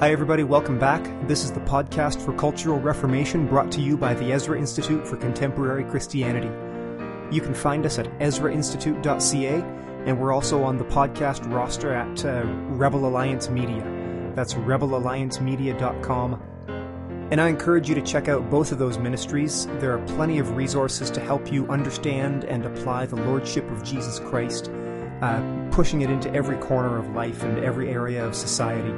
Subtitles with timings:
[0.00, 0.44] Hi, everybody.
[0.44, 1.04] Welcome back.
[1.28, 5.18] This is the podcast for Cultural Reformation brought to you by the Ezra Institute for
[5.18, 6.48] Contemporary Christianity.
[7.30, 9.56] You can find us at ezrainstitute.ca,
[10.06, 13.82] and we're also on the podcast roster at uh, Rebel Alliance Media.
[14.34, 16.42] That's rebelalliancemedia.com.
[17.30, 19.66] And I encourage you to check out both of those ministries.
[19.80, 24.18] There are plenty of resources to help you understand and apply the Lordship of Jesus
[24.18, 24.70] Christ,
[25.20, 28.94] uh, pushing it into every corner of life and every area of society.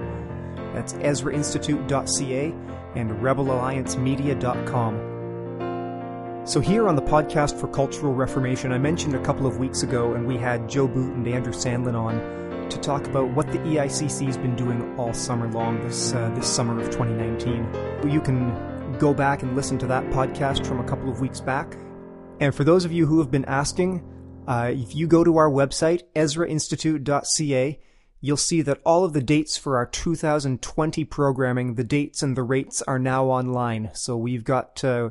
[0.73, 2.55] That's EzraInstitute.ca
[2.95, 5.13] and RebelAllianceMedia.com.
[6.45, 10.15] So, here on the podcast for Cultural Reformation, I mentioned a couple of weeks ago,
[10.15, 14.27] and we had Joe Boot and Andrew Sandlin on to talk about what the EICC
[14.27, 18.11] has been doing all summer long this uh, this summer of 2019.
[18.11, 21.77] You can go back and listen to that podcast from a couple of weeks back.
[22.41, 24.03] And for those of you who have been asking,
[24.49, 27.79] uh, if you go to our website, EzraInstitute.ca,
[28.23, 32.43] you'll see that all of the dates for our 2020 programming, the dates and the
[32.43, 33.91] rates are now online.
[33.93, 35.11] So we've got uh,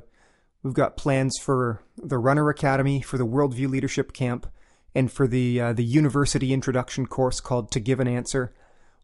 [0.64, 4.48] we've got plans for the Runner Academy, for the Worldview Leadership Camp,
[4.96, 8.56] and for the uh, the university introduction course called To Give an Answer.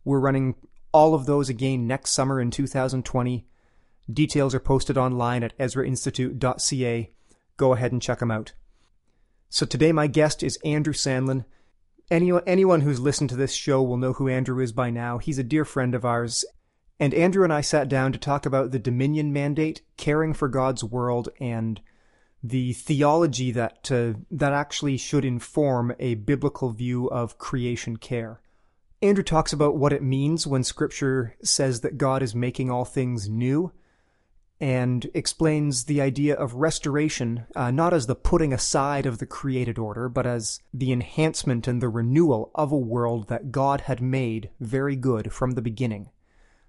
[0.03, 0.55] We're running
[0.93, 3.45] all of those again next summer in 2020.
[4.11, 7.11] Details are posted online at EzraInstitute.ca.
[7.57, 8.53] Go ahead and check them out.
[9.49, 11.43] So today my guest is Andrew Sandlin.
[12.09, 15.17] Anyone, anyone who's listened to this show will know who Andrew is by now.
[15.17, 16.45] He's a dear friend of ours.
[16.99, 20.83] And Andrew and I sat down to talk about the Dominion Mandate, caring for God's
[20.83, 21.81] world, and
[22.41, 28.41] the theology that uh, that actually should inform a biblical view of creation care.
[29.01, 33.29] Andrew talks about what it means when Scripture says that God is making all things
[33.29, 33.71] new,
[34.59, 39.77] and explains the idea of restoration uh, not as the putting aside of the created
[39.77, 44.49] order, but as the enhancement and the renewal of a world that God had made
[44.59, 46.09] very good from the beginning.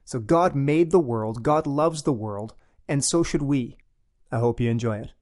[0.05, 2.55] So God made the world, God loves the world,
[2.86, 3.77] and so should we.
[4.30, 5.12] I hope you enjoy it.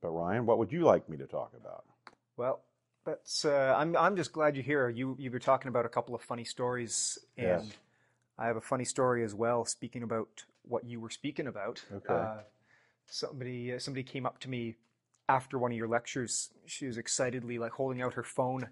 [0.00, 1.84] But Ryan, what would you like me to talk about?
[2.36, 2.60] Well,
[3.04, 4.88] that's uh, I'm I'm just glad you're here.
[4.88, 7.72] You you were talking about a couple of funny stories, and Yes.
[8.38, 9.64] I have a funny story as well.
[9.64, 12.14] Speaking about what you were speaking about, Okay.
[12.14, 12.38] uh,
[13.06, 14.76] somebody uh, somebody came up to me
[15.28, 16.50] after one of your lectures.
[16.66, 18.68] She was excitedly like holding out her phone,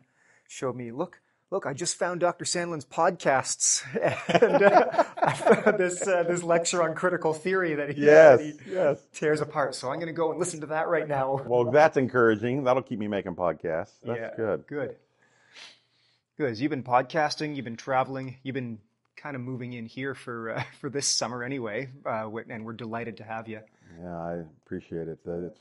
[0.48, 1.20] showed me, look.
[1.48, 2.44] Look, I just found Dr.
[2.44, 3.84] Sandlin's podcasts,
[4.42, 8.44] and uh, I found this uh, this lecture on critical theory that he, Yes, that
[8.44, 8.98] he yes.
[9.14, 9.76] tears apart.
[9.76, 11.40] So I'm going to go and listen to that right now.
[11.46, 12.64] Well, that's encouraging.
[12.64, 13.92] That'll keep me making podcasts.
[14.04, 14.66] That's good.
[14.66, 14.96] Good.
[16.36, 16.58] Good.
[16.58, 17.54] You've been podcasting.
[17.54, 18.38] You've been traveling.
[18.42, 18.78] You've been
[19.16, 23.16] kind of moving in here for uh, for this summer anyway, uh, and we're delighted
[23.18, 23.60] to have you.
[24.00, 24.32] Yeah, I
[24.64, 25.24] appreciate it.
[25.24, 25.60] That it's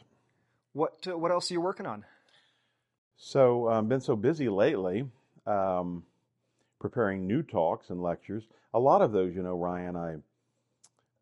[0.74, 2.06] What uh, what else are you working on?
[3.18, 5.06] so um, been so busy lately,
[5.48, 6.04] um,
[6.80, 8.44] preparing new talks and lectures.
[8.74, 10.16] A lot of those, you know, Ryan, I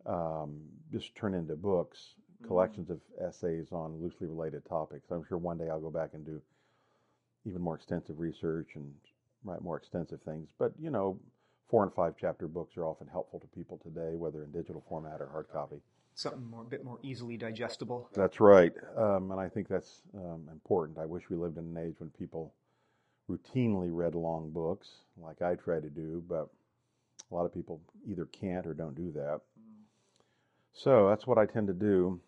[0.06, 0.62] um,
[0.92, 2.16] just turn into books,
[2.48, 5.12] collections of essays on loosely related topics.
[5.12, 6.42] I'm sure one day I'll go back and do
[7.46, 8.92] even more extensive research and
[9.44, 10.50] write more extensive things.
[10.58, 11.20] But you know,
[11.70, 15.22] four and five chapter books are often helpful to people today, whether in digital format
[15.22, 15.78] or hard copy.
[16.16, 18.10] Something more, a bit more easily digestible.
[18.14, 21.00] That's right, um, and I think that's um, important.
[21.00, 22.54] I wish we lived in an age when people
[23.30, 26.50] routinely read long books, like I try to do, but
[27.32, 29.42] a lot of people either can't or don't do that.
[30.74, 32.20] So that's what I tend to do.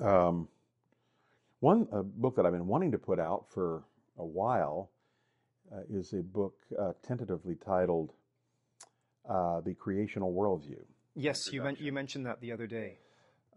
[0.00, 0.48] Um,
[1.60, 3.82] one book that I've been wanting to put out for
[4.18, 4.90] a while
[5.72, 8.12] uh, is a book uh, tentatively titled
[9.28, 10.82] uh, "The Creational Worldview."
[11.14, 12.98] Yes, you men- you mentioned that the other day.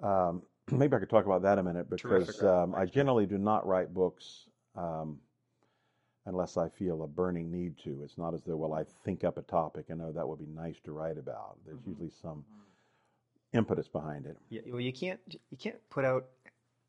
[0.02, 3.66] Um, maybe I could talk about that a minute because um, I generally do not
[3.68, 5.20] write books um,
[6.26, 8.02] unless I feel a burning need to.
[8.04, 10.46] It's not as though, well, I think up a topic and oh, that would be
[10.46, 11.58] nice to write about.
[11.66, 12.46] There's usually some
[13.54, 14.38] impetus behind it.
[14.50, 16.28] Yeah, well, you can't you can't put out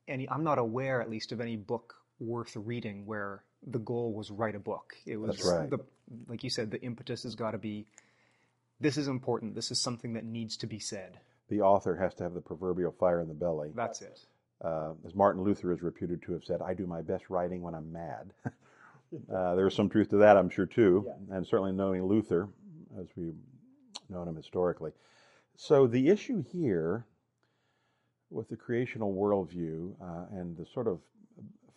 [0.08, 0.28] any.
[0.28, 4.54] I'm not aware, at least, of any book worth reading where the goal was write
[4.54, 4.94] a book.
[5.06, 5.70] It was That's right.
[5.70, 5.78] the
[6.28, 7.86] like you said, the impetus has got to be.
[8.80, 9.54] This is important.
[9.54, 11.18] This is something that needs to be said.
[11.48, 13.72] The author has to have the proverbial fire in the belly.
[13.74, 14.20] That's it.
[14.62, 17.74] Uh, as Martin Luther is reputed to have said, I do my best writing when
[17.74, 18.32] I'm mad.
[18.46, 21.10] uh, there's some truth to that, I'm sure, too.
[21.30, 22.48] And certainly knowing Luther,
[22.98, 23.34] as we've
[24.08, 24.92] known him historically.
[25.56, 27.06] So the issue here
[28.30, 31.00] with the creational worldview uh, and the sort of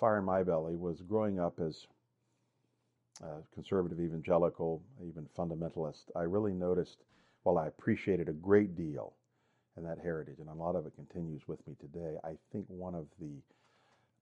[0.03, 1.87] fire in my belly was growing up as
[3.53, 6.03] conservative evangelical, even fundamentalist.
[6.13, 6.97] I really noticed,
[7.43, 9.13] while I appreciated a great deal
[9.77, 12.17] and that heritage, and a lot of it continues with me today.
[12.21, 13.31] I think one of the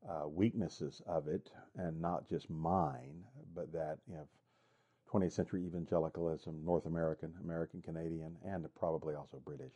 [0.08, 3.24] uh, weaknesses of it, and not just mine,
[3.56, 4.28] but that you know,
[5.12, 9.74] 20th century evangelicalism, North American, American Canadian, and probably also British,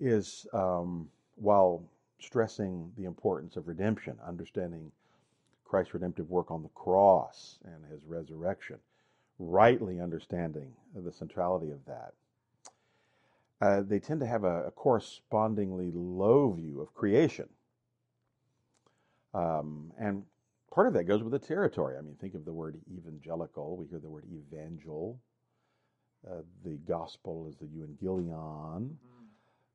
[0.00, 1.82] is um, while
[2.20, 4.90] stressing the importance of redemption, understanding
[5.64, 8.78] Christ's redemptive work on the cross and his resurrection,
[9.38, 12.14] rightly understanding the centrality of that.
[13.60, 17.48] Uh, they tend to have a, a, correspondingly low view of creation.
[19.34, 20.22] Um, and
[20.72, 21.96] part of that goes with the territory.
[21.98, 23.76] I mean, think of the word evangelical.
[23.76, 25.18] We hear the word evangel.
[26.28, 29.24] Uh, the gospel is the euangelion, mm-hmm.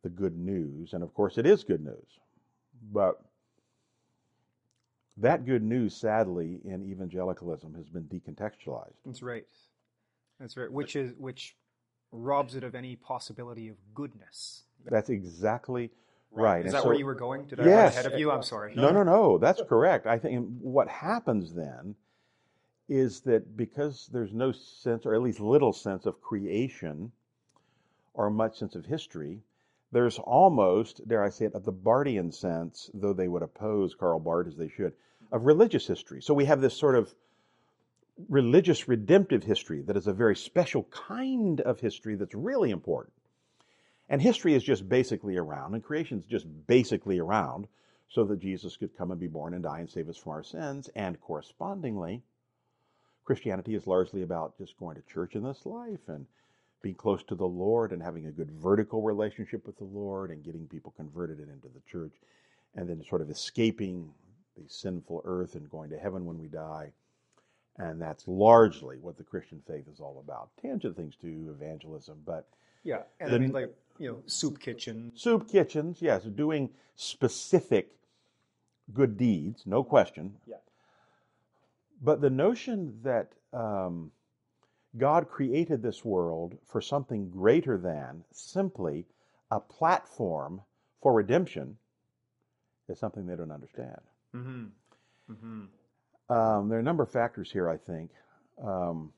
[0.02, 0.94] the good news.
[0.94, 2.20] And of course, it is good news.
[2.92, 3.22] But
[5.18, 8.94] that good news, sadly, in evangelicalism has been decontextualized.
[9.06, 9.46] That's right.
[10.40, 10.72] That's right.
[10.72, 11.56] Which is which
[12.12, 14.64] robs it of any possibility of goodness.
[14.86, 15.92] That's exactly
[16.32, 16.66] right.
[16.66, 17.46] Is that so, where you were going?
[17.46, 17.94] Did I yes.
[17.94, 18.32] ahead of you?
[18.32, 18.76] I'm sorry.
[18.76, 19.38] No, no, no.
[19.38, 20.08] That's correct.
[20.08, 21.96] I think what happens then
[22.90, 27.12] is that because there's no sense, or at least little sense of creation,
[28.14, 29.42] or much sense of history,
[29.94, 34.20] there's almost, dare I say it, of the Barthian sense, though they would oppose Karl
[34.20, 34.94] Barth as they should,
[35.32, 36.22] of religious history.
[36.22, 37.14] So we have this sort of
[38.30, 43.14] religious redemptive history that is a very special kind of history that's really important.
[44.10, 47.68] And history is just basically around, and creation is just basically around,
[48.10, 50.44] so that Jesus could come and be born and die and save us from our
[50.44, 50.90] sins.
[50.96, 52.22] And correspondingly,
[53.26, 56.28] Christianity is largely about just going to church in this life and
[56.84, 60.44] being close to the Lord and having a good vertical relationship with the Lord and
[60.44, 62.14] getting people converted and into the church,
[62.76, 64.12] and then sort of escaping
[64.56, 66.92] the sinful earth and going to heaven when we die.
[67.78, 70.50] And that's largely what the Christian faith is all about.
[70.62, 72.48] Tangent things to evangelism, but
[72.84, 77.96] yeah, and the, I mean like you know soup kitchens, soup kitchens, yes, doing specific
[78.94, 80.36] good deeds, no question.
[80.46, 80.58] Yeah.
[82.02, 84.12] But the notion that um,
[84.98, 89.06] God created this world for something greater than simply
[89.50, 90.62] a platform
[91.02, 91.78] for redemption
[92.88, 94.02] is something they don't understand.
[94.36, 94.64] Mm-hmm.
[95.32, 96.34] Mm-hmm.
[96.34, 98.12] Um, there are a number of factors here, I think.
[98.64, 99.12] Um,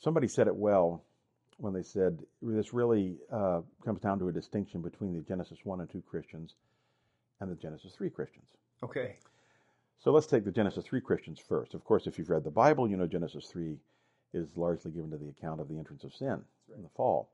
[0.00, 1.02] somebody said it well
[1.56, 5.80] when they said this really uh, comes down to a distinction between the Genesis 1
[5.80, 6.54] and 2 Christians
[7.40, 8.48] and the Genesis 3 Christians.
[8.82, 9.16] Okay.
[9.98, 11.74] So let's take the Genesis 3 Christians first.
[11.74, 13.76] Of course, if you've read the Bible, you know Genesis 3
[14.32, 16.76] is largely given to the account of the entrance of sin right.
[16.76, 17.30] in the fall.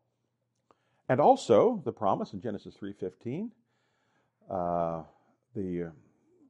[1.09, 3.51] And also the promise in Genesis 3.15,
[4.51, 5.03] uh,
[5.55, 5.93] the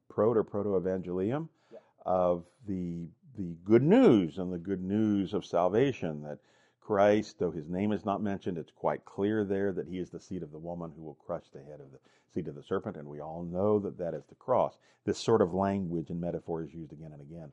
[0.09, 1.79] proto proto-evangelium yeah.
[2.05, 3.07] of the,
[3.37, 6.39] the good news and the good news of salvation that
[6.85, 10.19] Christ, though his name is not mentioned, it's quite clear there that he is the
[10.19, 11.97] seed of the woman who will crush the head of the
[12.31, 14.77] seed of the serpent, and we all know that that is the cross.
[15.03, 17.51] This sort of language and metaphor is used again and again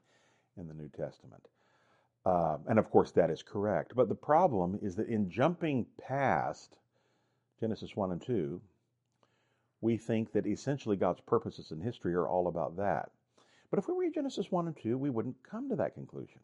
[0.58, 1.48] in the New Testament.
[2.26, 3.94] Uh, and of course, that is correct.
[3.96, 6.76] But the problem is that in jumping past
[7.58, 8.60] Genesis 1 and 2,
[9.80, 13.10] we think that essentially God's purposes in history are all about that.
[13.70, 16.40] But if we read Genesis 1 and 2, we wouldn't come to that conclusion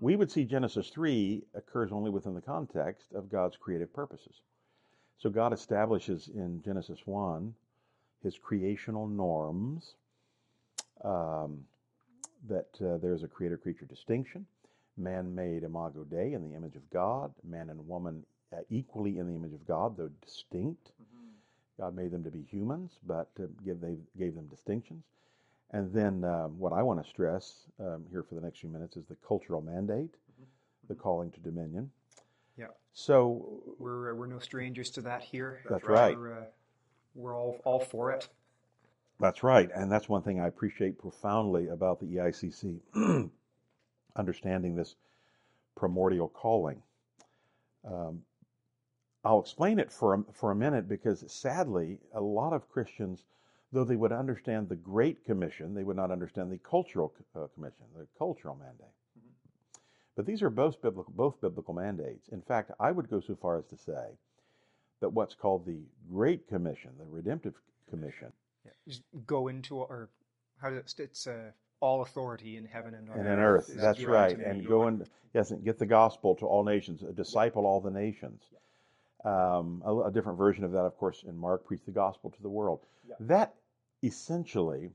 [0.00, 4.40] we would see Genesis 3 occurs only within the context of God's creative purposes.
[5.18, 7.54] So God establishes in Genesis 1
[8.22, 9.94] his creational norms,
[11.04, 11.60] um,
[12.48, 14.46] that uh, there's a creator creature distinction,
[14.96, 19.26] man made imago Dei in the image of God, man and woman uh, equally in
[19.26, 20.90] the image of God, though distinct.
[21.02, 21.82] Mm-hmm.
[21.82, 25.04] God made them to be humans, but uh, give, they gave them distinctions.
[25.72, 28.96] And then um, what I want to stress um, here for the next few minutes
[28.96, 30.44] is the cultural mandate, mm-hmm.
[30.88, 31.90] the calling to dominion.
[32.56, 32.66] Yeah.
[32.92, 35.60] So we're uh, we're no strangers to that here.
[35.68, 36.16] That's right.
[36.16, 36.44] We're, uh,
[37.14, 38.28] we're all all for it.
[39.20, 42.78] That's right, and that's one thing I appreciate profoundly about the EICC,
[44.16, 44.94] understanding this
[45.74, 46.80] primordial calling.
[47.84, 48.22] Um,
[49.24, 53.24] I'll explain it for a, for a minute because sadly, a lot of Christians
[53.72, 57.84] though they would understand the Great Commission, they would not understand the Cultural uh, Commission,
[57.96, 58.94] the cultural mandate.
[59.18, 59.80] Mm-hmm.
[60.16, 62.28] But these are both biblical, both biblical mandates.
[62.28, 64.18] In fact, I would go so far as to say
[65.00, 67.54] that what's called the Great Commission, the Redemptive
[67.90, 68.32] Commission,
[68.64, 68.72] yeah.
[68.86, 70.10] Just go into or
[70.60, 73.70] how does it, it's uh, all authority in heaven and on and earth.
[73.70, 73.76] earth.
[73.76, 77.80] That's right, and go and yes, and get the gospel to all nations, disciple all
[77.80, 78.42] the nations.
[79.24, 82.42] Um, a, a, different version of that, of course, in Mark, preach the gospel to
[82.42, 82.80] the world.
[83.08, 83.16] Yeah.
[83.18, 83.54] That
[84.02, 84.90] essentially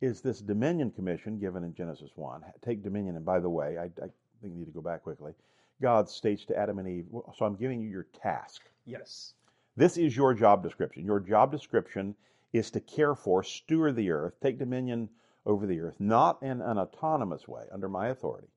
[0.00, 2.42] is this dominion commission given in Genesis 1.
[2.64, 4.08] Take dominion, and by the way, I, I
[4.40, 5.32] think you need to go back quickly.
[5.80, 8.62] God states to Adam and Eve, so I'm giving you your task.
[8.84, 9.34] Yes.
[9.76, 11.04] This is your job description.
[11.04, 12.16] Your job description
[12.52, 15.08] is to care for, steward the earth, take dominion
[15.46, 18.48] over the earth, not in an autonomous way, under my authority,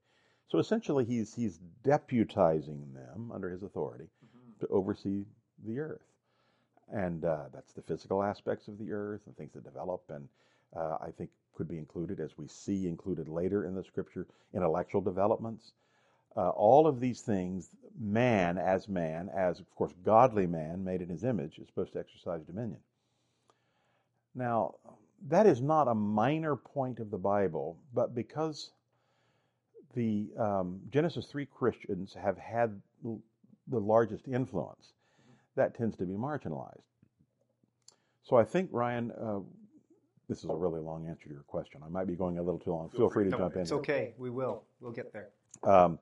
[0.48, 4.10] So essentially, he's, he's deputizing them under his authority.
[4.62, 5.26] To oversee
[5.66, 6.02] the earth.
[6.92, 10.04] And uh, that's the physical aspects of the earth and things that develop.
[10.10, 10.28] And
[10.76, 15.02] uh, I think could be included, as we see included later in the scripture, intellectual
[15.02, 15.74] developments.
[16.36, 21.10] Uh, all of these things, man as man, as of course godly man made in
[21.10, 22.80] his image, is supposed to exercise dominion.
[24.34, 24.76] Now,
[25.28, 28.72] that is not a minor point of the Bible, but because
[29.94, 32.82] the um, Genesis 3 Christians have had
[33.72, 34.94] the largest influence,
[35.56, 36.84] that tends to be marginalized.
[38.24, 39.40] So I think, Ryan, uh,
[40.30, 41.82] this is a really long answer to your question.
[41.84, 42.90] I might be going a little too long.
[42.90, 43.62] Feel, Feel free, free, to jump in.
[43.62, 44.14] It's okay.
[44.18, 44.64] We will.
[44.80, 45.30] We'll get there.
[45.64, 46.00] Um,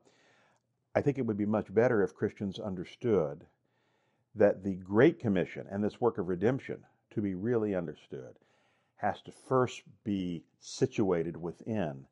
[0.94, 3.46] I think it would be much better if Christians understood
[4.36, 8.36] that the Great Commission and this work of redemption, to be really understood,
[8.98, 12.06] has to first be situated within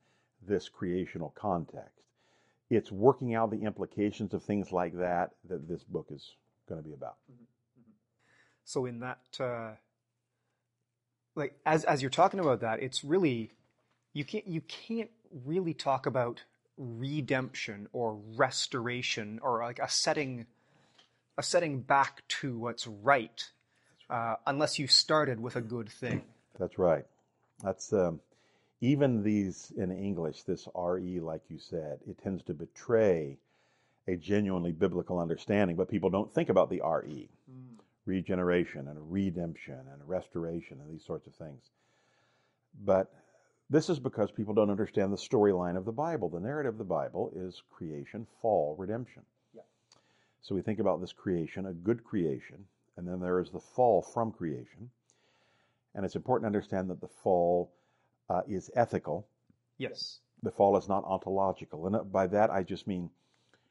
[0.48, 1.97] this creational context.
[2.70, 6.36] It's working out the implications of things like that that this book is
[6.68, 7.16] going to be about.
[7.32, 7.44] Mm-hmm.
[7.44, 7.92] mm-hmm.
[8.66, 9.72] So, in that, uh,
[11.36, 13.52] like as as you're talking about that, it's really
[14.14, 15.12] you can't you can't
[15.46, 16.42] really talk about
[16.78, 20.46] redemption or restoration or like a setting
[21.38, 23.50] a setting back to what's right
[24.10, 26.24] uh, unless you started with a good thing.
[26.60, 27.06] That's right.
[27.64, 28.20] That's um,
[28.82, 33.38] even these in English, this RE, like you said, it tends to betray
[34.08, 37.30] a genuinely biblical understanding, but people don't think about the RE.
[37.52, 41.70] Mm regeneration and redemption and restoration and these sorts of things.
[42.84, 43.12] But
[43.70, 46.30] this is because people don't understand the storyline of the Bible.
[46.30, 49.24] The narrative of the Bible is creation, fall, redemption.
[49.54, 49.62] Yeah.
[50.42, 52.66] So we think about this creation, a good creation,
[52.96, 54.90] and then there is the fall from creation.
[55.94, 57.72] And it's important to understand that the fall
[58.30, 59.28] uh, is ethical.
[59.78, 60.20] Yes.
[60.44, 61.88] The fall is not ontological.
[61.88, 63.10] And uh, by that, I just mean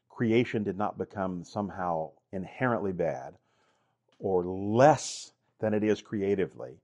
[0.09, 3.35] creation did not become somehow inherently bad
[4.19, 6.77] or less than it is creatively.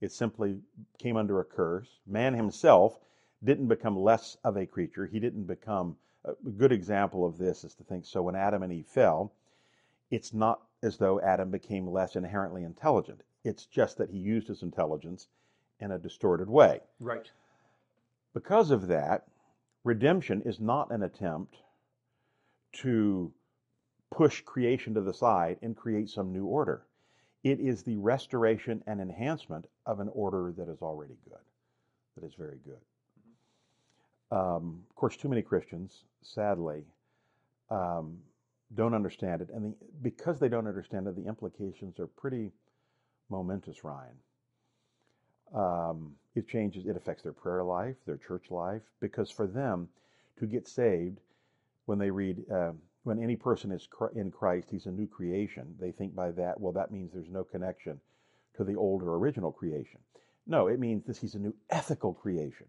[0.00, 0.58] It simply
[0.98, 1.88] came under a curse.
[2.06, 2.98] Man himself
[3.44, 5.06] didn't become less of a creature.
[5.06, 8.72] He didn't become a good example of this is to think so when Adam and
[8.72, 9.32] Eve fell,
[10.10, 13.22] it's not as though Adam became less inherently intelligent.
[13.44, 15.28] It's just that he used his intelligence
[15.80, 16.80] in a distorted way.
[17.00, 17.30] Right.
[18.34, 19.26] Because of that,
[19.84, 21.56] redemption is not an attempt
[22.72, 23.32] to
[24.10, 26.82] push creation to the side and create some new order.
[27.42, 31.38] It is the restoration and enhancement of an order that is already good,
[32.16, 32.80] that is very good.
[34.36, 36.84] Um, of course, too many Christians, sadly,
[37.70, 38.18] um,
[38.74, 42.52] don't understand it, and the, because they don't understand it, the implications are pretty
[43.28, 43.82] momentous.
[43.82, 44.14] Ryan,
[45.54, 46.86] um, it changes.
[46.86, 49.88] It affects their prayer life, their church life, because for them
[50.38, 51.18] to get saved,
[51.86, 55.74] when they read uh, when any person is in Christ, he's a new creation.
[55.80, 57.98] They think by that, well, that means there's no connection
[58.56, 60.00] to the old or original creation.
[60.46, 62.66] No, it means this he's a new ethical creation.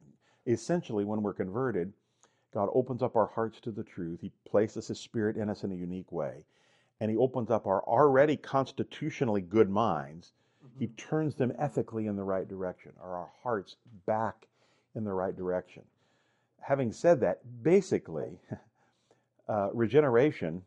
[0.47, 1.91] Essentially, when we're converted,
[2.53, 4.19] God opens up our hearts to the truth.
[4.21, 6.43] He places his spirit in us in a unique way.
[6.99, 10.33] And he opens up our already constitutionally good minds.
[10.77, 13.75] He turns them ethically in the right direction, or our hearts
[14.05, 14.47] back
[14.95, 15.83] in the right direction.
[16.59, 18.39] Having said that, basically,
[19.47, 20.63] uh, regeneration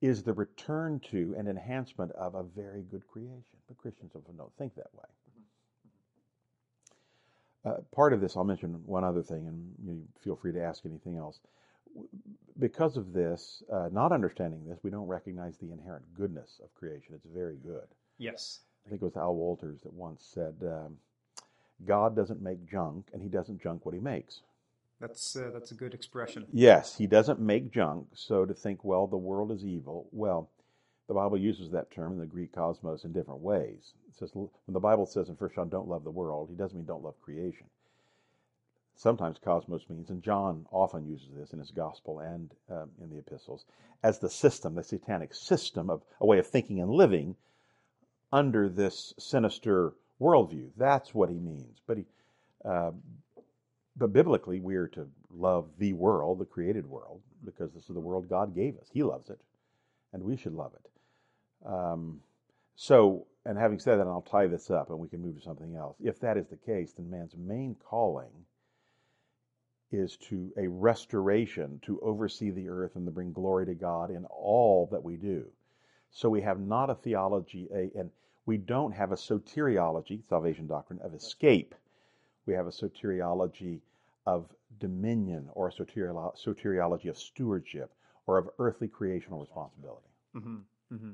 [0.00, 3.42] is the return to and enhancement of a very good creation.
[3.68, 5.04] But Christians often don't think that way.
[7.64, 10.86] Uh, part of this, I'll mention one other thing, and you feel free to ask
[10.86, 11.40] anything else.
[12.58, 17.14] Because of this, uh, not understanding this, we don't recognize the inherent goodness of creation.
[17.14, 17.86] It's very good.
[18.18, 18.60] Yes.
[18.86, 20.98] I think it was Al Wolters that once said, um,
[21.84, 24.40] God doesn't make junk, and he doesn't junk what he makes.
[25.00, 26.46] That's uh, that's a good expression.
[26.52, 28.06] Yes, he doesn't make junk.
[28.14, 30.08] So to think, well, the world is evil.
[30.10, 30.48] Well,
[31.06, 33.92] the Bible uses that term in the Greek cosmos in different ways.
[34.08, 36.76] It says when the Bible says in First John, "Don't love the world," he doesn't
[36.76, 37.66] mean don't love creation.
[38.94, 43.18] Sometimes cosmos means, and John often uses this in his gospel and um, in the
[43.18, 43.66] epistles,
[44.02, 47.36] as the system, the satanic system of a way of thinking and living
[48.32, 50.70] under this sinister worldview.
[50.76, 51.80] That's what he means.
[51.86, 52.04] But he,
[52.64, 52.90] uh,
[53.96, 58.00] but biblically, we are to love the world, the created world, because this is the
[58.00, 58.88] world God gave us.
[58.92, 59.40] He loves it,
[60.12, 60.90] and we should love it.
[61.66, 62.20] Um,
[62.74, 65.74] so, and having said that, I'll tie this up and we can move to something
[65.76, 65.96] else.
[66.02, 68.30] If that is the case, then man's main calling
[69.92, 74.24] is to a restoration, to oversee the earth and to bring glory to God in
[74.26, 75.46] all that we do.
[76.10, 78.10] So we have not a theology, a, and
[78.46, 81.74] we don't have a soteriology, salvation doctrine, of escape
[82.46, 83.80] we have a soteriology
[84.24, 84.46] of
[84.78, 87.92] dominion or a soteriolo- soteriology of stewardship
[88.26, 90.08] or of earthly creational responsibility.
[90.34, 90.56] Mm-hmm.
[90.94, 91.12] Mm-hmm.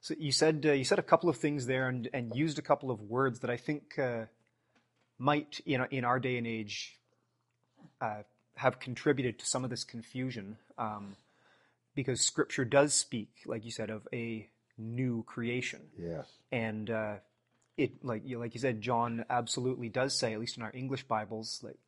[0.00, 2.62] So you said uh, you said a couple of things there and, and used a
[2.62, 4.24] couple of words that I think uh,
[5.18, 6.98] might you know in our day and age
[8.00, 8.22] uh,
[8.56, 11.16] have contributed to some of this confusion um,
[11.98, 15.80] because Scripture does speak, like you said, of a new creation.
[15.98, 16.28] Yes.
[16.52, 17.16] And uh,
[17.76, 21.08] it like you like you said, John absolutely does say, at least in our English
[21.08, 21.80] Bibles, like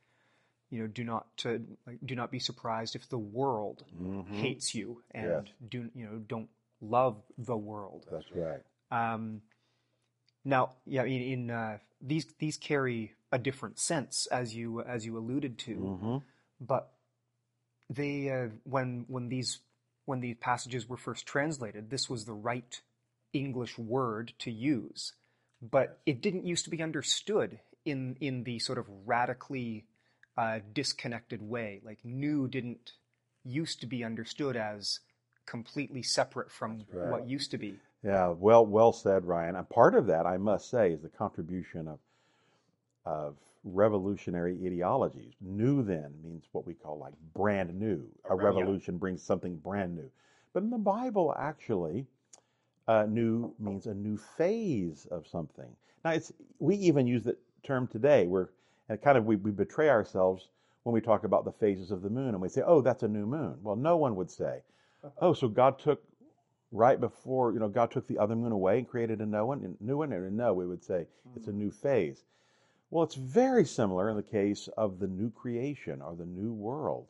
[0.68, 4.34] you know, do not uh, like, do not be surprised if the world Mhm.
[4.34, 5.68] hates you and Yes.
[5.68, 6.50] do you know don't
[6.80, 8.04] love the world.
[8.10, 8.62] That's right.
[8.90, 9.42] Um,
[10.44, 15.16] now, yeah, in, in uh, these these carry a different sense, as you as you
[15.16, 16.16] alluded to, hmm
[16.60, 16.90] but
[17.88, 19.60] they uh, when when these
[20.10, 22.80] when these passages were first translated, this was the right
[23.32, 25.12] English word to use,
[25.62, 29.86] but it didn't used to be understood in in the sort of radically
[30.36, 31.80] uh, disconnected way.
[31.84, 32.92] Like new didn't
[33.44, 34.98] used to be understood as
[35.46, 37.10] completely separate from right.
[37.12, 37.76] what used to be.
[38.02, 39.54] Yeah, well, well said, Ryan.
[39.54, 42.00] And part of that, I must say, is the contribution of
[43.04, 45.34] of revolutionary ideologies.
[45.40, 48.06] New then means what we call like brand new.
[48.28, 50.10] A revolution brings something brand new.
[50.52, 52.06] But in the Bible, actually,
[52.88, 55.70] uh, new means a new phase of something.
[56.04, 58.26] Now, it's we even use the term today.
[58.26, 58.48] We're
[58.88, 60.48] and uh, kind of we, we betray ourselves
[60.82, 63.08] when we talk about the phases of the moon, and we say, "Oh, that's a
[63.08, 64.62] new moon." Well, no one would say,
[65.04, 65.10] uh-huh.
[65.20, 66.02] "Oh, so God took
[66.72, 69.76] right before you know God took the other moon away and created a new one."
[69.78, 71.56] New one, and no, we would say it's a mm.
[71.56, 72.24] new phase.
[72.90, 77.06] Well, it's very similar in the case of the new creation or the new world.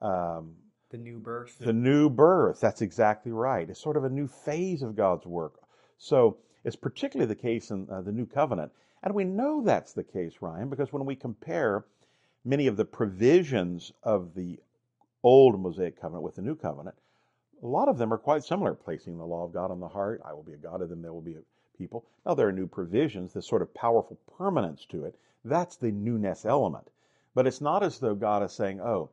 [0.00, 0.54] Um,
[0.90, 1.58] The new birth.
[1.58, 2.60] the new birth.
[2.60, 3.68] That's exactly right.
[3.68, 5.60] It's sort of a new phase of God's work.
[5.98, 8.72] So it's particularly the case in uh, the new covenant.
[9.02, 11.84] And we know that's the case, Ryan, because when we compare
[12.44, 14.58] many of the provisions of the
[15.22, 16.96] old Mosaic covenant with the new covenant,
[17.62, 20.22] a lot of them are quite similar, placing the law of God on the heart.
[20.24, 21.42] I will be a God of them, they will be a
[21.80, 22.04] people.
[22.24, 25.16] Now, there are new provisions, this sort of powerful permanence to it.
[25.44, 26.88] That's the newness element.
[27.34, 29.10] But it's not as though God is saying, oh,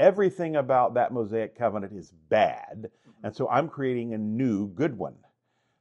[0.00, 2.90] everything about that Mosaic covenant is bad,
[3.22, 5.16] and so I'm creating a new good one.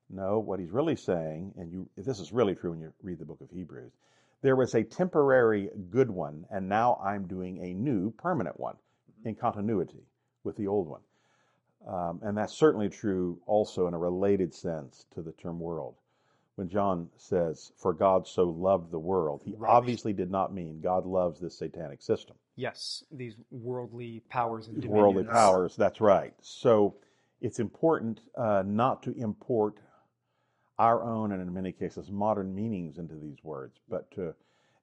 [0.09, 3.25] No, what he's really saying, and you, this is really true when you read the
[3.25, 3.91] book of Hebrews,
[4.41, 8.75] there was a temporary good one, and now I'm doing a new permanent one
[9.23, 10.03] in continuity
[10.43, 11.01] with the old one.
[11.87, 15.95] Um, and that's certainly true also in a related sense to the term world.
[16.55, 19.69] When John says, For God so loved the world, he Right.
[19.69, 22.37] obviously did not mean God loves this satanic system.
[22.55, 26.33] Yes, these worldly powers and worldly powers, that's right.
[26.39, 26.95] So
[27.41, 29.79] it's important uh, not to import
[30.79, 34.33] our own and in many cases modern meanings into these words, but to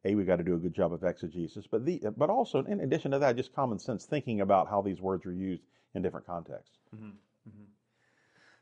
[0.05, 2.81] a we've got to do a good job of exegesis, but the but also in
[2.81, 5.63] addition to that, just common sense thinking about how these words are used
[5.95, 6.77] in different contexts.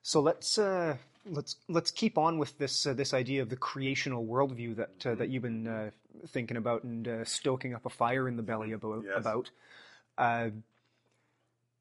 [0.03, 4.25] So let's uh, let's let's keep on with this uh, this idea of the creational
[4.25, 5.91] worldview that uh, that you've been uh,
[6.29, 9.05] thinking about and uh, stoking up a fire in the belly about.
[9.05, 9.17] Yes.
[9.17, 9.51] about.
[10.17, 10.51] Uh,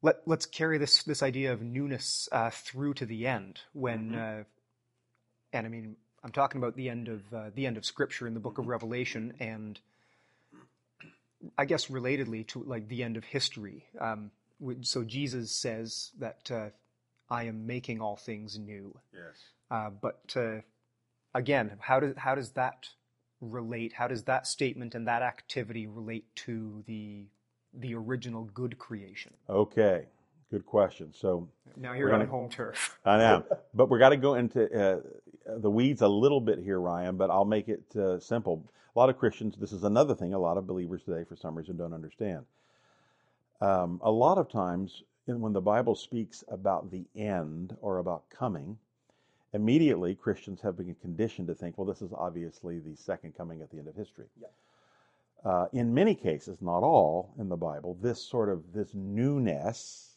[0.02, 4.44] let let's carry this this idea of newness uh, through to the end when, uh,
[5.52, 8.34] and I mean I'm talking about the end of uh, the end of Scripture in
[8.34, 9.78] the Book of Revelation and.
[11.56, 13.86] I guess relatedly to like the end of history.
[13.98, 14.30] Um,
[14.82, 16.68] so Jesus says that uh,
[17.30, 18.98] I am making all things new.
[19.12, 19.36] Yes.
[19.70, 20.60] Uh, but uh,
[21.34, 22.88] again, how does how does that
[23.40, 23.92] relate?
[23.92, 27.26] How does that statement and that activity relate to the
[27.72, 29.32] the original good creation?
[29.48, 30.06] Okay.
[30.50, 31.12] Good question.
[31.14, 32.98] So Now We're on home turf.
[33.04, 35.00] I know, but we're got to go into uh,
[35.58, 37.16] the weeds a little bit here, Ryan.
[37.16, 38.64] But I'll make it uh, simple.
[38.96, 40.34] A lot of Christians, this is another thing.
[40.34, 42.46] A lot of believers today, for some reason, don't understand.
[43.60, 48.28] Um, a lot of times, in, when the Bible speaks about the end or about
[48.30, 48.78] coming,
[49.52, 53.70] immediately Christians have been conditioned to think, well, this is obviously the second coming at
[53.70, 54.26] the end of history.
[55.44, 60.16] Uh, in many cases, not all, in the Bible, this sort of this newness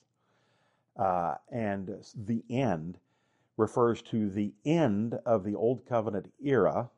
[0.97, 2.99] uh, and the end
[3.57, 6.89] refers to the end of the old covenant era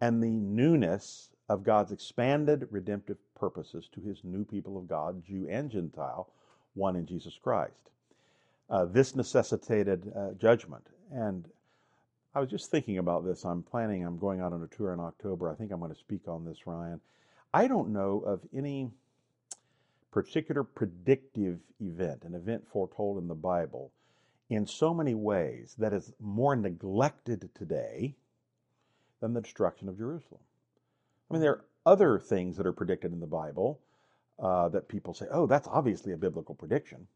[0.00, 5.48] and the newness of God's expanded redemptive purposes to his new people of God, Jew
[5.50, 6.30] and Gentile,
[6.74, 7.90] one in Jesus Christ.
[8.68, 10.86] Uh, this necessitated uh, judgment.
[11.12, 11.48] And
[12.34, 13.44] I was just thinking about this.
[13.44, 15.50] I'm planning, I'm going out on a tour in October.
[15.50, 17.00] I think I'm going to speak on this, Ryan.
[17.52, 18.90] I don't know of any
[20.12, 23.90] particular predictive event, an event foretold in the Bible,
[24.48, 28.14] in so many ways that is more neglected today
[29.20, 30.40] than the destruction of Jerusalem.
[31.28, 33.80] I mean, there are other things that are predicted in the Bible.
[34.40, 37.06] Uh, that people say, oh, that's obviously a biblical prediction.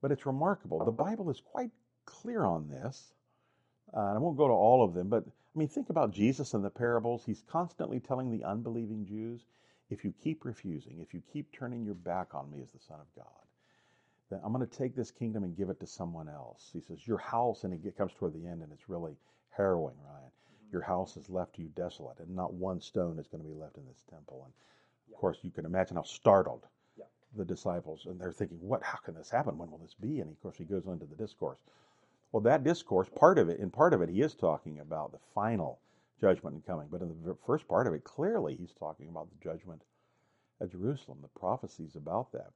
[0.00, 0.84] But it's remarkable.
[0.84, 1.70] The Bible is quite
[2.06, 3.12] clear on this.
[3.94, 6.64] Uh, I won't go to all of them, but I mean, think about Jesus and
[6.64, 7.24] the parables.
[7.24, 9.42] He's constantly telling the unbelieving Jews,
[9.90, 12.98] if you keep refusing, if you keep turning your back on me as the Son
[13.00, 13.26] of God,
[14.30, 16.70] then I'm going to take this kingdom and give it to someone else.
[16.72, 19.16] He says, Your house, and it comes toward the end, and it's really
[19.50, 20.30] harrowing, Ryan.
[20.72, 23.76] Your house is left you desolate, and not one stone is going to be left
[23.76, 24.42] in this temple.
[24.44, 24.54] And
[25.12, 26.66] of course, you can imagine how startled
[27.36, 28.82] the disciples, and they're thinking, "What?
[28.82, 29.58] How can this happen?
[29.58, 31.58] When will this be?" And of course, he goes into the discourse.
[32.32, 35.18] Well, that discourse, part of it, in part of it, he is talking about the
[35.34, 35.80] final
[36.20, 36.88] judgment and coming.
[36.90, 39.82] But in the first part of it, clearly, he's talking about the judgment
[40.60, 42.52] at Jerusalem, the prophecies about that.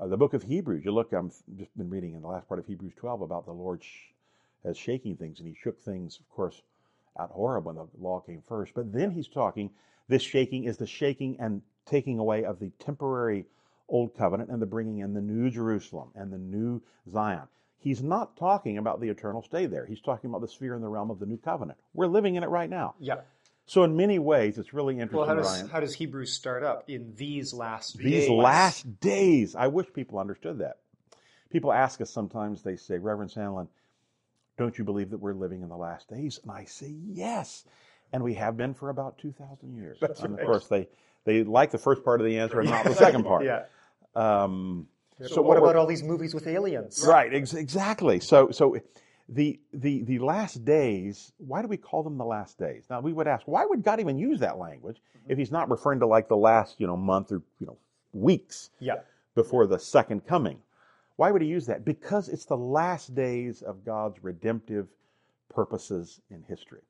[0.00, 2.60] Uh, the book of Hebrews, you look, I've just been reading in the last part
[2.60, 4.12] of Hebrews 12 about the Lord sh-
[4.64, 6.62] as shaking things, and he shook things, of course,
[7.18, 8.74] at Horeb when the law came first.
[8.74, 9.70] But then he's talking,
[10.08, 13.46] this shaking is the shaking and taking away of the temporary
[13.88, 17.46] old covenant and the bringing in the new Jerusalem and the new Zion.
[17.78, 19.84] He's not talking about the eternal stay there.
[19.84, 21.78] He's talking about the sphere in the realm of the new covenant.
[21.92, 22.94] We're living in it right now.
[22.98, 23.16] Yeah.
[23.66, 25.68] So in many ways, it's really interesting, Well, how does Ryan.
[25.68, 28.30] how does Hebrews start up in these last These days?
[28.30, 29.54] last days.
[29.54, 30.78] I wish people understood that.
[31.50, 33.68] People ask us sometimes, they say, Reverend Sandlin,
[34.56, 36.40] don't you believe that we're living in the last days?
[36.42, 37.64] And I say, yes.
[38.12, 39.98] And we have been for about 2,000 years.
[40.00, 40.40] That's and right.
[40.42, 40.88] of course, they,
[41.24, 43.44] they like the first part of the answer and not the second part.
[43.44, 43.64] Yeah.
[44.14, 44.86] Um,
[45.26, 47.04] So, what about all these movies with aliens?
[47.06, 48.20] Right, ex- exactly.
[48.20, 48.76] So, so
[49.28, 51.32] the the the last days.
[51.38, 52.84] Why do we call them the last days?
[52.90, 56.00] Now, we would ask, why would God even use that language if He's not referring
[56.00, 57.78] to like the last, you know, month or you know,
[58.12, 58.96] weeks Yeah.
[59.34, 60.58] before the second coming?
[61.16, 61.84] Why would He use that?
[61.84, 64.88] Because it's the last days of God's redemptive
[65.48, 66.80] purposes in history.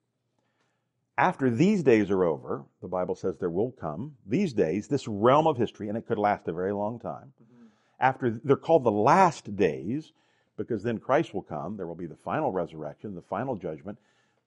[1.17, 5.47] After these days are over, the Bible says there will come these days, this realm
[5.47, 7.67] of history, and it could last a very long time mm-hmm.
[8.01, 10.13] after they're called the last days
[10.57, 11.77] because then Christ will come.
[11.77, 13.99] There will be the final resurrection, the final judgment.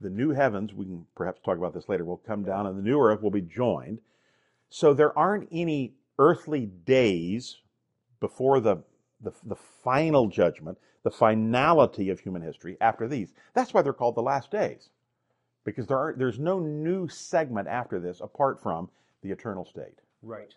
[0.01, 2.84] The new heavens, we can perhaps talk about this later, will come down and the
[2.84, 3.99] new earth will be joined.
[4.69, 7.58] So there aren't any earthly days
[8.19, 8.84] before the,
[9.21, 13.34] the, the final judgment, the finality of human history after these.
[13.53, 14.89] That's why they're called the last days
[15.67, 18.89] because there are, there's no new segment after this apart from
[19.21, 20.56] the eternal state Right.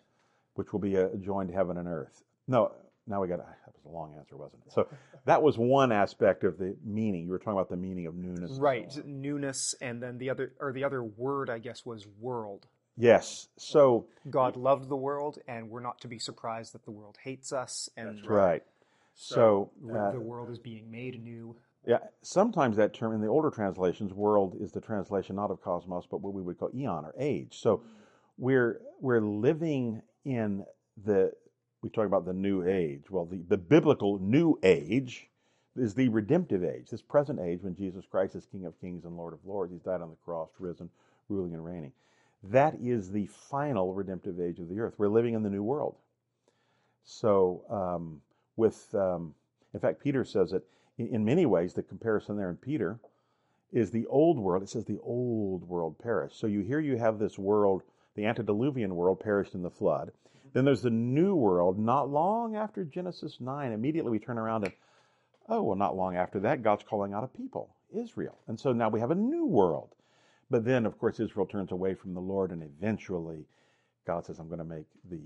[0.55, 2.23] which will be a joined heaven and earth.
[2.47, 2.71] No,
[3.07, 4.71] now we got that was a long answer, wasn't it?
[4.71, 4.87] So
[5.25, 7.25] that was one aspect of the meaning.
[7.25, 8.51] You were talking about the meaning of newness.
[8.51, 8.97] and so Right.
[8.97, 9.21] on.
[9.21, 12.67] Newness, and then the other or the other word, I guess, was world.
[12.97, 13.49] Yes.
[13.57, 17.51] So God loved the world, and we're not to be surprised that the world hates
[17.51, 18.63] us, and that's right.
[19.13, 21.55] So uh, the world is being made new.
[21.85, 26.05] Yeah, sometimes that term in the older translations, "world" is the translation not of cosmos,
[26.09, 27.57] but what we would call eon or age.
[27.59, 27.83] So
[28.37, 30.65] we're we're living in
[31.03, 31.31] the
[31.81, 33.09] we talk about the new age.
[33.09, 35.27] Well, the, the biblical new age
[35.75, 39.17] is the redemptive age, this present age when Jesus Christ is King of Kings and
[39.17, 39.71] Lord of Lords.
[39.71, 40.89] He's died on the cross, risen,
[41.29, 41.93] ruling and reigning.
[42.43, 44.95] That is the final redemptive age of the earth.
[44.97, 45.95] We're living in the new world.
[47.03, 48.21] So, um,
[48.57, 49.33] with, um,
[49.73, 50.63] in fact, Peter says it
[51.07, 51.73] in, many ways.
[51.73, 52.99] The comparison there in Peter
[53.71, 54.63] is the old world.
[54.63, 56.39] It says the old world perished.
[56.39, 57.83] So you here you have this world,
[58.15, 60.11] the antediluvian world perished in the flood.
[60.11, 60.49] Mm-hmm.
[60.53, 61.79] Then there's the new world.
[61.79, 64.73] Not long after Genesis nine, immediately we turn around and
[65.49, 68.89] oh well, not long after that, God's calling out a people, Israel, and so now
[68.89, 69.89] we have a new world.
[70.49, 73.45] But then, of course, Israel turns away from the Lord, and eventually,
[74.05, 75.23] God says, "I'm going to make the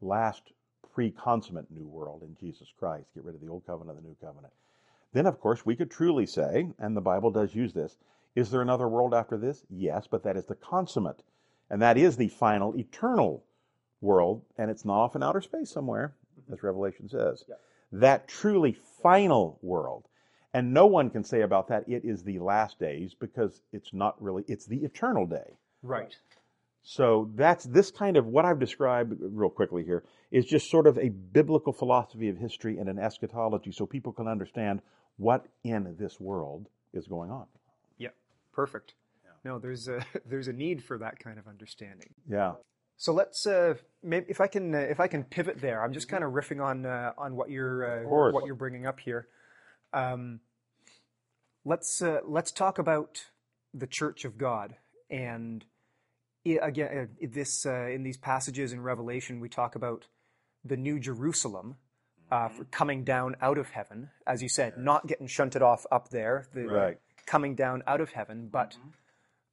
[0.00, 0.52] last
[0.92, 3.06] pre-consummate new world in Jesus Christ.
[3.14, 4.52] Get rid of the old covenant, the new covenant."
[5.14, 7.96] Then, of course, we could truly say, and the Bible does use this,
[8.34, 9.64] is there another world after this?
[9.70, 11.22] Yes, but that is the consummate.
[11.70, 13.44] And that is the final eternal
[14.00, 16.52] world, and it's not off in outer space somewhere, mm-hmm.
[16.52, 17.44] as Revelation says.
[17.48, 17.54] Yeah.
[17.92, 20.04] That truly final world.
[20.52, 24.20] And no one can say about that it is the last days because it's not
[24.20, 25.56] really, it's the eternal day.
[25.82, 26.14] Right.
[26.82, 30.98] So that's this kind of what I've described real quickly here is just sort of
[30.98, 34.82] a biblical philosophy of history and an eschatology so people can understand
[35.16, 37.46] what in this world is going on.
[37.98, 38.08] Yeah.
[38.52, 38.94] Perfect.
[39.44, 42.14] No, there's a there's a need for that kind of understanding.
[42.28, 42.54] Yeah.
[42.96, 45.82] So let's uh, maybe if I can uh, if I can pivot there.
[45.82, 49.00] I'm just kind of riffing on uh, on what you're uh, what you're bringing up
[49.00, 49.26] here.
[49.92, 50.40] Um,
[51.64, 53.24] let's uh, let's talk about
[53.72, 54.76] the Church of God
[55.10, 55.64] and
[56.46, 60.06] i- again uh, this uh, in these passages in Revelation we talk about
[60.64, 61.76] the New Jerusalem
[62.30, 66.08] uh, for coming down out of heaven, as you said, not getting shunted off up
[66.10, 66.98] there, the Right.
[67.26, 68.76] coming down out of heaven, but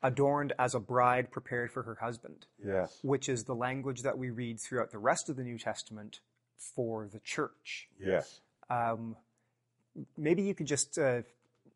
[0.04, 3.00] adorned as a bride prepared for her husband, Yes.
[3.04, 6.22] which is the language that we read throughout the rest of the New Testament
[6.58, 7.88] for the church.
[8.00, 8.42] Yes.
[8.70, 9.16] Um,
[10.18, 11.22] maybe you could just uh,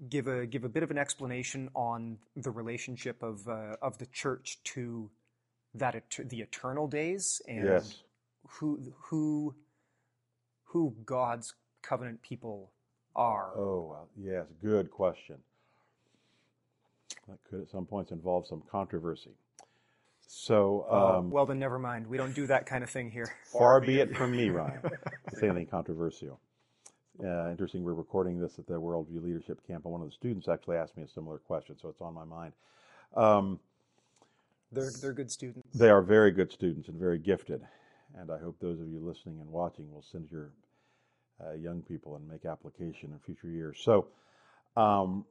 [0.10, 4.05] give a give a bit of an explanation on the relationship of uh, of the
[4.08, 5.10] church to
[5.73, 8.03] that et- the eternal days and Yes.
[8.47, 9.55] who who
[10.75, 12.69] who God's covenant people
[13.15, 13.53] are.
[13.55, 14.43] Oh, well, yes.
[14.61, 15.38] Good question.
[17.29, 19.31] That could at some points involve some controversy.
[20.27, 22.05] So, Oh, um, well, then never mind.
[22.07, 23.33] We don't do that kind of thing here.
[23.45, 24.81] far be it from me, Ryan,
[25.29, 26.41] to say anything controversial.
[27.23, 30.49] Uh, interesting, we're recording this at the Worldview Leadership Camp, and one of the students
[30.49, 32.51] actually asked me a similar question, so it's on my mind.
[33.15, 33.61] Um,
[34.73, 35.65] They're they're good students.
[35.73, 37.61] They are very good students and very gifted.
[38.17, 40.51] And I hope those of you listening and watching will send your
[41.43, 43.80] uh, young people and make application in future years.
[43.84, 44.08] So,
[44.76, 45.26] um,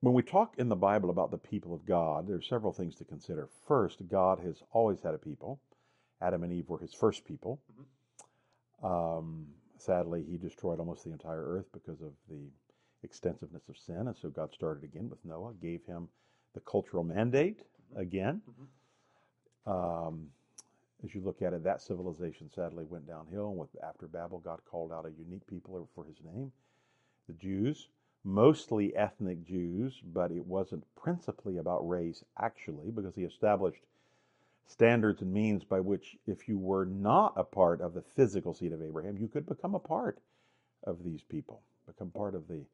[0.00, 2.94] when we talk in the Bible about the people of God, there are several things
[2.96, 3.48] to consider.
[3.66, 5.60] First, God has always had a people.
[6.22, 7.60] Adam and Eve were his first people.
[8.82, 9.46] Um,
[9.78, 12.48] sadly, he destroyed almost the entire earth because of the
[13.02, 14.06] extensiveness of sin.
[14.06, 16.08] And so God started again with Noah, gave him
[16.54, 17.60] the cultural mandate
[17.96, 18.40] again.
[19.66, 20.28] Um,
[21.04, 23.50] as you look at it, that civilization sadly went downhill.
[23.50, 26.52] And with after Babel, God called out a unique people er for His name,
[27.26, 27.88] the Jews,
[28.24, 33.82] mostly ethnic Jews, but it wasn't principally about race actually, because He established
[34.66, 38.72] standards and means by which, if you were not a part of the physical seed
[38.72, 40.18] of Abraham, you could become a part
[40.84, 42.64] of these people, become part of the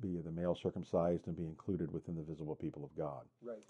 [0.00, 3.22] be the male circumcised and be included within the visible people of God.
[3.40, 3.62] Right.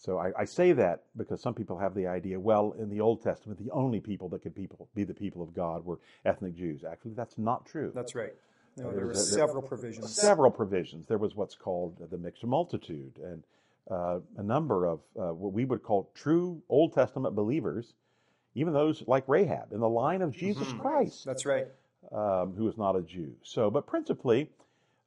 [0.00, 3.20] So I, I say that because some people have the idea, well, in the Old
[3.20, 6.84] Testament, the only people that could people be the people of God were ethnic Jews.
[6.84, 7.90] Actually, that's not true.
[7.92, 8.32] That's right.
[8.76, 10.14] No, Uh, there were a- there- several provisions.
[10.14, 11.06] Several provisions.
[11.08, 13.42] There was what's called the mixed multitude, and
[13.90, 17.94] uh, a number of uh, what we would call true Old Testament believers,
[18.54, 21.66] even those like Rahab in the line of Jesus Christ, That's right.
[22.12, 23.34] um, who is not a Jew.
[23.42, 24.48] So, but principally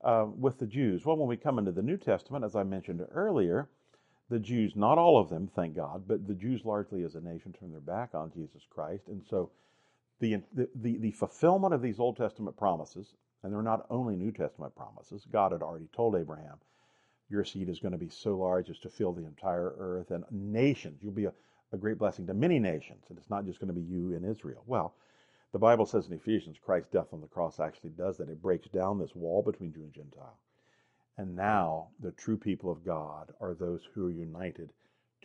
[0.04, 3.06] uh, with the Jews, well, when we come into the New Testament, as I mentioned
[3.14, 3.70] earlier,
[4.32, 7.52] the Jews, not all of them, thank God, but the Jews largely as a nation
[7.52, 9.10] turned their back on Jesus Christ.
[9.10, 9.52] And so
[10.22, 13.14] the, the, the, fulfillment of these Old Testament promises,
[13.44, 16.60] and they're not only New Testament promises, God had already told Abraham,
[17.30, 20.24] your seed is going to be so large as to fill the entire earth and
[20.32, 21.00] nations.
[21.02, 21.34] You'll be a,
[21.74, 24.24] a great blessing to many nations, and it's not just going to be you in
[24.24, 24.64] Israel.
[24.66, 24.96] Well,
[25.52, 28.30] the Bible says in Ephesians, Christ's death on the cross actually does that.
[28.30, 30.38] It breaks down this wall between Jew and Gentile.
[31.18, 34.72] And now the true people of God are those who are united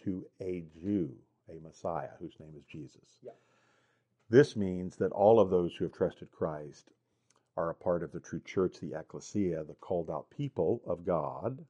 [0.05, 1.11] to a Jew,
[1.49, 3.19] a Messiah, whose name is Jesus.
[3.23, 3.33] Yeah.
[4.29, 6.91] This means that all of those who have trusted Christ
[7.57, 11.65] are a part of the true church, the ecclesia, the called out people of God.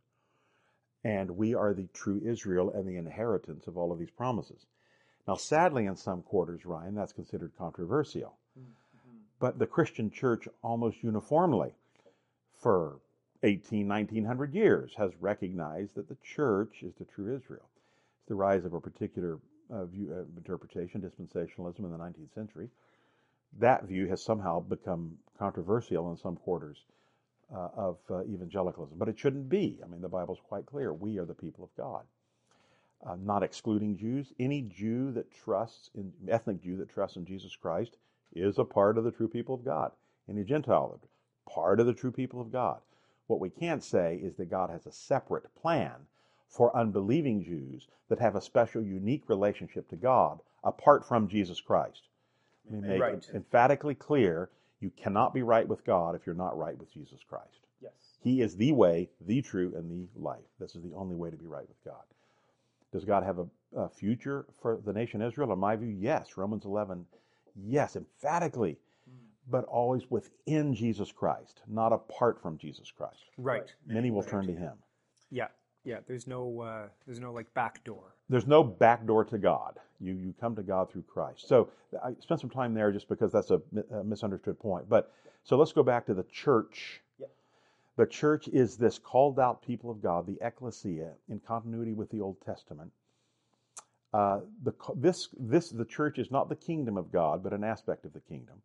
[1.05, 4.67] And we are the true Israel and the inheritance of all of these promises.
[5.29, 8.37] Now, sadly, in some quarters, Ryan, that's considered controversial.
[8.59, 9.19] Mm-hmm.
[9.39, 11.75] But the Christian church almost uniformly
[12.61, 12.99] for
[13.43, 17.69] 18, 1900 years has recognized that the church is the true Israel.
[18.21, 19.39] It's the rise of a particular
[19.71, 22.69] uh, view, uh, interpretation, dispensationalism in the 19th century.
[23.59, 26.79] That view has somehow become controversial in some quarters
[27.55, 29.79] uh, of uh, evangelicalism, but it shouldn't be.
[29.83, 30.93] I mean, the Bible's quite clear.
[30.93, 32.05] We are the people of God.
[33.19, 34.33] Not excluding Jews.
[34.41, 37.99] Any Jew that trusts in ethnic Jew that trusts in Jesus Christ
[38.35, 39.93] is a part of the true people of God.
[40.29, 40.99] Any Gentile,
[41.49, 42.81] part of the true people of God.
[43.27, 45.93] What we can't say is that God has a separate plan
[46.49, 52.03] for unbelieving Jews that have a special, unique relationship to God apart from Jesus Christ.
[52.71, 53.15] Let me make Right.
[53.15, 57.23] it emphatically clear you cannot be right with God if you're not right with Jesus
[57.23, 57.67] Christ.
[57.81, 57.93] Yes.
[58.23, 60.45] He is the way, the true, and the life.
[60.59, 62.03] This is the only way to be right with God.
[62.93, 65.53] Does God have a, a future for the nation Israel?
[65.53, 66.37] In my view, yes.
[66.37, 67.07] Romans 11,
[67.57, 68.79] yes, emphatically,
[69.51, 73.25] but always within Jesus Christ, not apart from Jesus Christ.
[73.39, 73.73] Right.
[73.87, 74.75] Many will turn to Him.
[75.31, 75.49] Yeah.
[75.85, 75.99] Yeah.
[76.07, 78.15] There's no uh, there's no like back door.
[78.29, 79.79] There's no back door to God.
[80.01, 81.49] You you come to God through Christ.
[81.49, 81.71] So
[82.05, 83.61] I spent some time there just because that's a,
[83.93, 84.89] a misunderstood point.
[84.89, 85.13] But
[85.45, 87.01] so let's go back to the church.
[87.21, 87.31] Yep.
[87.97, 92.21] The church is this called out people of God, the ecclesia, in continuity with the
[92.21, 92.91] Old Testament.
[94.13, 98.05] Uh, the this this the church is not the kingdom of God, but an aspect
[98.05, 98.57] of the kingdom.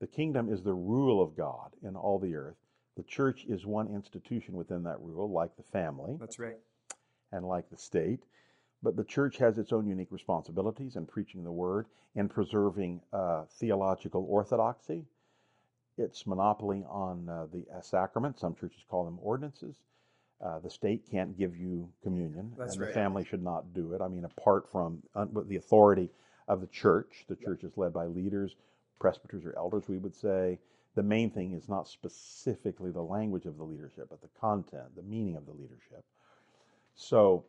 [0.00, 2.56] The kingdom is the rule of God in all the earth.
[2.96, 6.56] The church is one institution within that rule, like the family That's right.
[7.32, 8.20] and like the state.
[8.82, 13.44] But the church has its own unique responsibilities in preaching the word and preserving uh,
[13.58, 15.04] theological orthodoxy.
[15.96, 19.76] Its monopoly on uh, the uh, sacrament, some churches call them ordinances,
[20.40, 22.86] Uh, the state can't give you communion, That's and right.
[22.88, 24.00] the family should not do it.
[24.00, 26.10] I mean, apart from uh, the authority
[26.46, 28.54] of the church, the church is led by leaders,
[28.98, 30.58] presbyters or elders, we would say.
[30.94, 35.02] The main thing is not specifically the language of the leadership, but the content, the
[35.02, 36.04] meaning of the leadership.
[36.96, 37.44] So,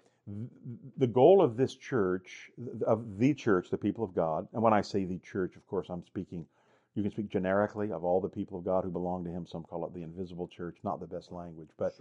[0.97, 2.51] the goal of this church,
[2.85, 5.87] of the church, the people of God, and when I say the church, of course,
[5.89, 6.45] I'm speaking,
[6.93, 9.47] you can speak generically of all the people of God who belong to Him.
[9.47, 11.95] Some call it the invisible church, not the best language, but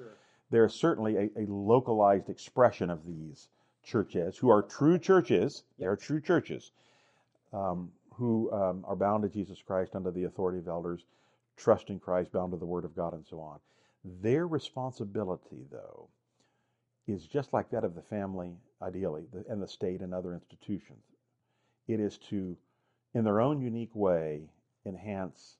[0.50, 3.48] there is certainly a, a localized expression of these
[3.84, 5.62] churches who are true churches.
[5.78, 6.72] They are true churches
[7.52, 11.04] um, who um, are bound to Jesus Christ under the authority of elders,
[11.56, 13.58] trust in Christ, bound to the Word of God, and so on.
[14.22, 16.08] Their responsibility, though,
[17.06, 21.04] is just like that of the family, ideally, and the state and other institutions.
[21.86, 22.56] It is to,
[23.14, 24.42] in their own unique way,
[24.84, 25.56] enhance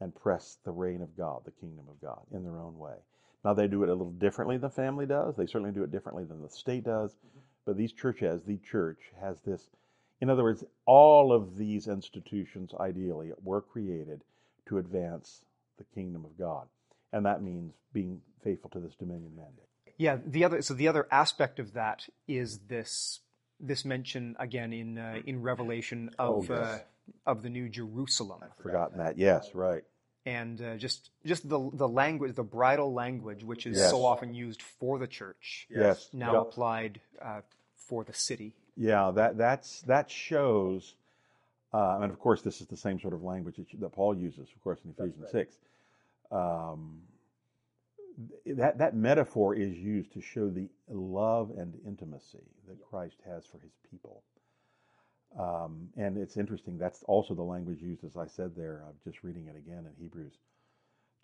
[0.00, 2.94] and press the reign of God, the kingdom of God, in their own way.
[3.44, 5.36] Now, they do it a little differently than the family does.
[5.36, 7.16] They certainly do it differently than the state does.
[7.64, 9.70] But these churches, the church, has this.
[10.20, 14.22] In other words, all of these institutions, ideally, were created
[14.66, 15.42] to advance
[15.78, 16.66] the kingdom of God.
[17.12, 19.64] And that means being faithful to this dominion mandate.
[19.96, 23.20] Yeah, the other so the other aspect of that is this
[23.60, 26.66] this mention again in uh, in Revelation of Oh, yes.
[26.66, 26.78] uh,
[27.26, 29.18] of the New Jerusalem, I've Forgotten that.
[29.18, 29.82] Yes, right.
[30.26, 33.90] and uh, just just the the language, the bridal language, which is Yes.
[33.90, 36.08] so often used for the church, Yes.
[36.12, 36.40] now Yeah.
[36.42, 37.40] applied uh,
[37.76, 38.54] for the city.
[38.78, 40.94] Yeah, that that's that shows,
[41.74, 44.48] uh, and of course, this is the same sort of language that, that Paul uses,
[44.54, 45.56] of course, in Ephesians six.
[46.30, 47.00] Um,
[48.46, 53.58] that that metaphor is used to show the love and intimacy that Christ has for
[53.58, 54.22] His people.
[55.38, 56.78] Um, and it's interesting.
[56.78, 58.84] That's also the language used, as I said there.
[58.86, 60.34] I'm just reading it again in Hebrews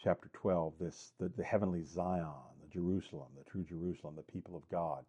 [0.03, 0.75] chapter 12.
[0.81, 2.27] This the, the heavenly Zion,
[2.63, 5.05] the Jerusalem, the true Jerusalem, the people of God.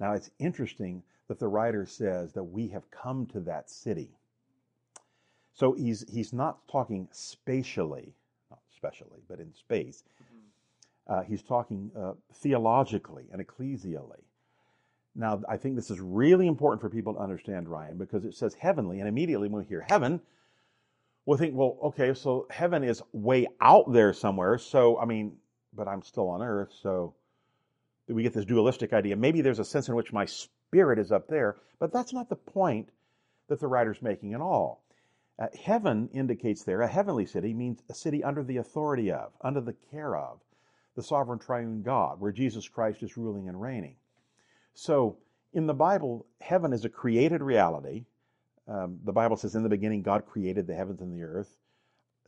[0.00, 4.10] Now it's interesting that the writer says that we have come to that city.
[5.54, 8.14] So he's he's not talking spatially,
[8.50, 10.04] not specially, but in space.
[11.06, 14.22] Uh, he's talking uh, theologically and ecclesially.
[15.14, 18.54] Now, I think this is really important for people to understand, Ryan, because it says
[18.54, 20.20] heavenly, and immediately when we hear heaven,
[21.26, 24.58] we'll think, well, okay, so heaven is way out there somewhere.
[24.58, 25.36] So, I mean,
[25.72, 27.14] but I'm still on earth, so
[28.08, 29.16] we get this dualistic idea.
[29.16, 32.36] Maybe there's a sense in which my spirit is up there, but that's not the
[32.36, 32.88] point
[33.48, 34.82] that the writer's making at all.
[35.38, 39.60] Uh, heaven indicates there, a heavenly city means a city under the authority of, under
[39.60, 40.40] the care of
[40.96, 43.94] the sovereign triune God, where Jesus Christ is ruling and reigning.
[44.74, 45.18] So,
[45.52, 48.04] in the Bible, heaven is a created reality.
[48.66, 51.56] Um, the Bible says, in the beginning, God created the heavens and the earth.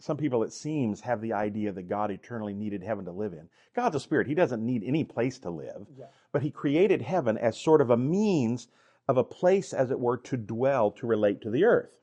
[0.01, 3.49] Some people, it seems, have the idea that God eternally needed heaven to live in.
[3.75, 4.27] God's a spirit.
[4.27, 5.87] He doesn't need any place to live.
[6.33, 8.69] But He created heaven as sort of a means
[9.09, 11.99] of a place, as it were, to dwell, to relate to the earth.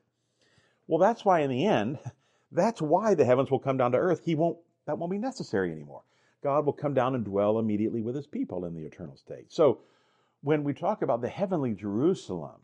[0.86, 1.98] Well, that's why, in the end,
[2.52, 4.22] that's why the heavens will come down to earth.
[4.24, 6.02] He won't, that won't be necessary anymore.
[6.42, 9.52] God will come down and dwell immediately with his people in the eternal state.
[9.52, 9.80] So,
[10.42, 12.60] when we talk about the heavenly Jerusalem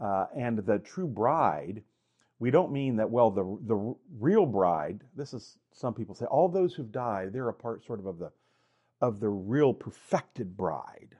[0.00, 1.84] uh, and the true bride,
[2.38, 6.48] we don't mean that, well, the, the real bride, this is, some people say, all
[6.48, 8.30] those who've died, they're a part sort of of the,
[9.00, 11.16] of the real perfected bride.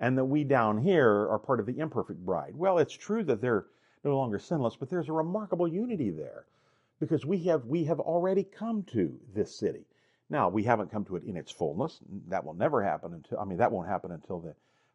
[0.00, 2.56] And that we down here are part of the imperfect bride.
[2.56, 3.66] Well, it's true that they're
[4.02, 6.46] no longer sinless, but there's a remarkable unity there
[6.98, 9.84] because we have, we have already come to this city.
[10.28, 12.00] Now, we haven't come to it in its fullness.
[12.28, 14.54] That will never happen until, I mean, that won't happen until the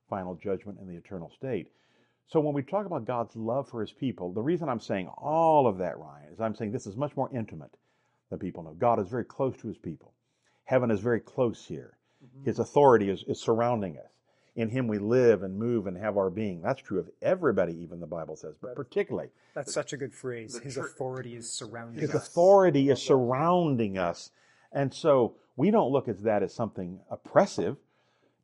[0.09, 1.71] final judgment and the eternal state.
[2.27, 5.65] So when we talk about God's love for his people, the reason I'm saying all
[5.65, 7.75] of that, Ryan, is I'm saying this is much more intimate
[8.29, 8.75] than people know.
[8.77, 10.13] God is very close to his people.
[10.65, 11.97] Heaven is very close here.
[12.23, 12.45] Mm-hmm.
[12.45, 14.11] His authority is, is surrounding us.
[14.57, 16.61] In him we live and move and have our being.
[16.61, 20.59] That's true of everybody, even the Bible says, but particularly That's such a good phrase.
[20.59, 22.27] His authority is surrounding his us.
[22.27, 24.31] authority is surrounding us.
[24.73, 27.77] And so we don't look at that as something oppressive.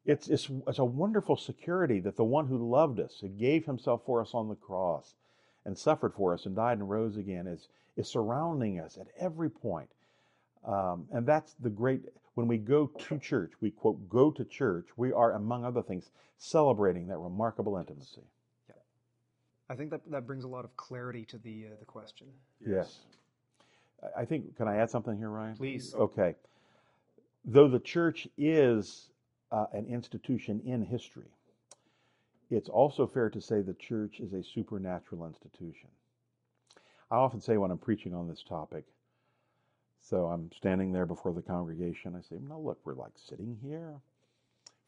[0.05, 4.01] It's, it's, it's a wonderful security that the one who loved us, who gave himself
[4.05, 5.15] for us on the cross
[5.65, 9.49] and suffered for us and died and rose again, is, is surrounding us at every
[9.49, 9.89] point.
[10.65, 12.01] Um, and that's the great,
[12.35, 16.11] when we go to church, we quote, go to church, we are, among other things,
[16.37, 18.23] celebrating that remarkable intimacy.
[19.69, 22.27] I think that that brings a lot of clarity to the uh, the question.
[22.59, 22.99] Yes.
[24.03, 25.55] I- I think, can I add something here, Ryan?
[25.55, 25.95] Please.
[25.95, 26.35] Okay.
[27.45, 29.09] Though the church is
[29.53, 31.29] uh, an institution in history,
[32.49, 35.89] it's also fair to say the church is a supernatural institution.
[37.11, 38.85] I often say when I'm preaching on this topic,
[40.01, 44.01] so I'm standing there before the congregation, I say, no, look, we're like sitting here.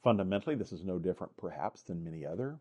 [0.03, 2.57] Fundamentally, this is no different, perhaps, than many other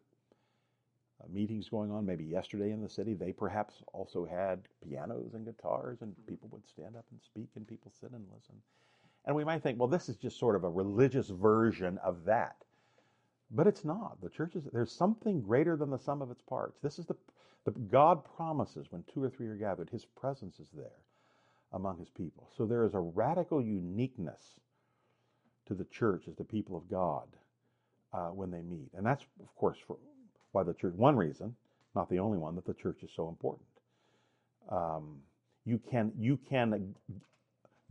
[1.21, 2.07] uh, meetings going on.
[2.07, 6.69] Maybe yesterday in the city, they perhaps also had pianos and guitars, and people would
[6.69, 8.55] stand up and speak, and people sit and listen.
[9.27, 12.57] And we might think, well, this is just sort of a religious version of that.
[13.51, 14.21] But it's not.
[14.23, 16.79] The church is, there's something greater than the sum of its parts.
[16.83, 17.17] This is the,
[17.65, 21.01] the God promises when two or three are gathered, his presence is there
[21.73, 22.49] among his people.
[22.57, 24.41] So there is a radical uniqueness
[25.67, 27.27] to the church as the people of God
[28.13, 28.91] uh, when they meet.
[28.95, 29.97] And that's, of course, for
[30.53, 31.55] why the church, one reason,
[31.95, 33.67] not the only one, that the church is so important.
[34.71, 35.21] Um,
[35.65, 36.95] you can you can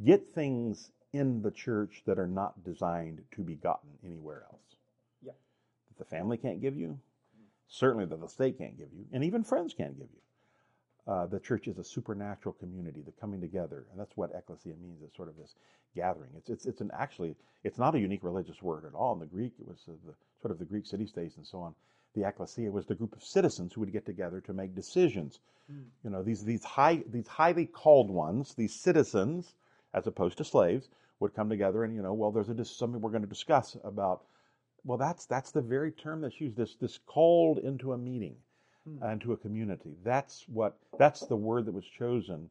[0.03, 4.76] get things in the church that are not designed to be gotten anywhere else.
[5.24, 5.32] Yeah.
[5.89, 6.99] That the family can't give you,
[7.68, 10.20] certainly that the state can't give you, and even friends can't give you.
[11.05, 15.01] Uh, the church is a supernatural community, the coming together, and that's what ecclesia means.
[15.03, 15.53] It's sort of this
[15.95, 16.30] gathering.
[16.38, 19.14] It's it's it's an actually it's not a unique religious word at all.
[19.14, 21.76] In the Greek, it was the, sort of the Greek city states and so on.
[22.16, 25.39] The ecclesia was the group of citizens who would get together to make decisions.
[25.70, 25.84] Mm.
[26.05, 29.55] You know, these these high these highly called ones, these citizens,
[29.93, 30.88] as opposed to slaves,
[31.24, 34.24] would come together and you know, well, there's a, something we're going to discuss about.
[34.84, 36.57] Well, that's that's the very term that's used.
[36.57, 38.36] This this called into a meeting
[38.88, 39.01] hmm.
[39.01, 39.95] and to a community.
[40.03, 42.49] That's what that's the word that was chosen,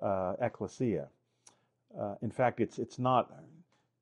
[0.00, 1.08] uh, ecclesia.
[1.98, 3.32] Uh, in fact, it's it's not.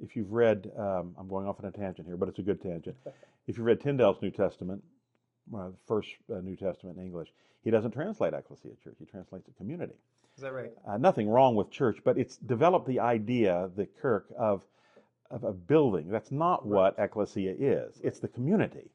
[0.00, 2.62] If you've read, um, I'm going off on a tangent here, but it's a good
[2.62, 2.96] tangent.
[3.46, 4.82] If you read Tyndale's New Testament,
[5.54, 7.28] uh, the first uh, New Testament in English,
[7.62, 8.96] he doesn't translate ecclesia church.
[8.98, 9.94] He translates it community.
[10.36, 10.72] Is that right?
[10.86, 14.62] Uh, nothing wrong with church, but it's developed the idea, the Kirk, of
[15.30, 16.08] of a building.
[16.08, 16.94] That's not right.
[16.96, 18.00] what ecclesia is.
[18.02, 18.90] It's the community.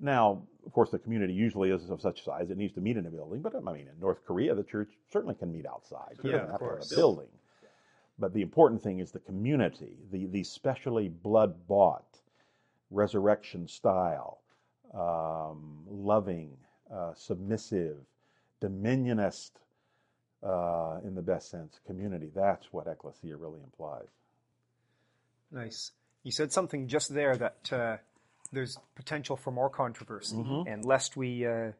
[0.00, 3.06] Now, of course, the community usually is of such size it needs to meet in
[3.06, 3.40] a building.
[3.40, 6.16] But I mean, in North Korea, the church certainly can meet outside.
[6.22, 7.28] It yeah, doesn't have to have a building.
[8.18, 12.20] But the important thing is the community, the the specially blood bought,
[12.90, 14.40] resurrection style,
[14.94, 16.56] um, loving,
[16.92, 17.96] uh, submissive,
[18.60, 19.50] dominionist,
[20.42, 22.30] uh, in the best sense, community.
[22.34, 24.08] That's what ecclesia really implies.
[25.50, 25.92] Nice.
[26.22, 27.96] You said something just there that uh,
[28.52, 30.68] there's potential for more controversy, mm-hmm.
[30.68, 31.72] and lest we uh,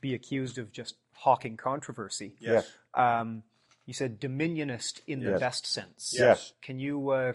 [0.00, 2.34] be accused of just hawking controversy.
[2.38, 2.70] Yes.
[2.94, 3.42] Um,
[3.86, 6.14] you said dominionist in the best sense.
[6.18, 6.52] Yes.
[6.60, 7.32] Can you uh,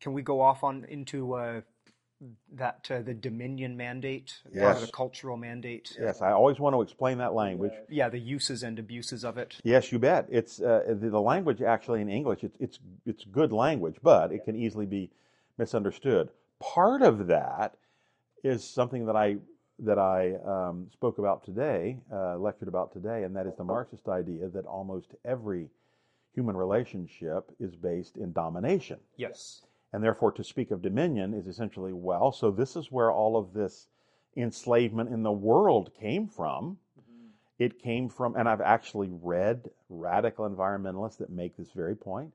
[0.00, 1.60] can we go off on into uh,
[2.52, 4.62] that uh, the dominion mandate, yes.
[4.62, 5.96] part of the cultural mandate?
[6.00, 7.72] Yes, I always want to explain that language.
[7.88, 9.56] Yeah, the uses and abuses of it.
[9.62, 10.26] Yes, you bet.
[10.30, 12.42] It's uh, the, the, language actually in English.
[12.42, 15.10] It's it's it's good language, but it can easily be
[15.58, 16.30] misunderstood.
[16.60, 17.76] Part of that
[18.42, 19.36] is something that I
[19.80, 24.08] that I um, spoke about today, uh, lectured about today, and that is the Marxist
[24.08, 25.68] idea that almost every
[26.34, 28.98] human relationship is based in domination.
[29.16, 29.62] Yes.
[29.92, 33.54] And therefore, to speak of dominion is essentially, well, so this is where all of
[33.54, 33.88] this
[34.36, 36.76] enslavement in the world came from.
[37.00, 37.28] Mm-hmm.
[37.58, 42.32] It came from, and I've actually read radical environmentalists that make this very point.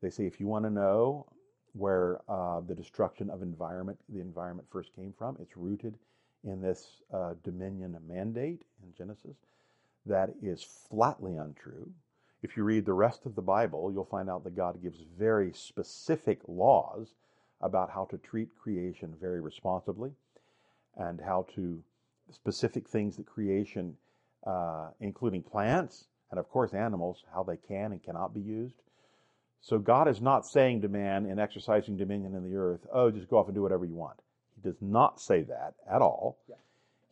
[0.00, 1.26] They say if you want to know
[1.72, 5.36] where uh, the destruction of environment, the environment first came from.
[5.40, 5.98] It's rooted
[6.44, 9.36] in this uh, dominion mandate in Genesis.
[10.06, 11.90] That is flatly untrue.
[12.42, 15.52] If you read the rest of the Bible, you'll find out that God gives very
[15.52, 17.14] specific laws
[17.60, 20.12] about how to treat creation very responsibly
[20.96, 21.82] and how to
[22.30, 23.96] specific things that creation,
[24.46, 28.76] uh, including plants and of course animals, how they can and cannot be used.
[29.60, 33.28] So God is not saying to man in exercising dominion in the earth, oh, just
[33.28, 34.20] go off and do whatever you want.
[34.54, 36.38] He does not say that at all.
[36.48, 36.56] Yeah.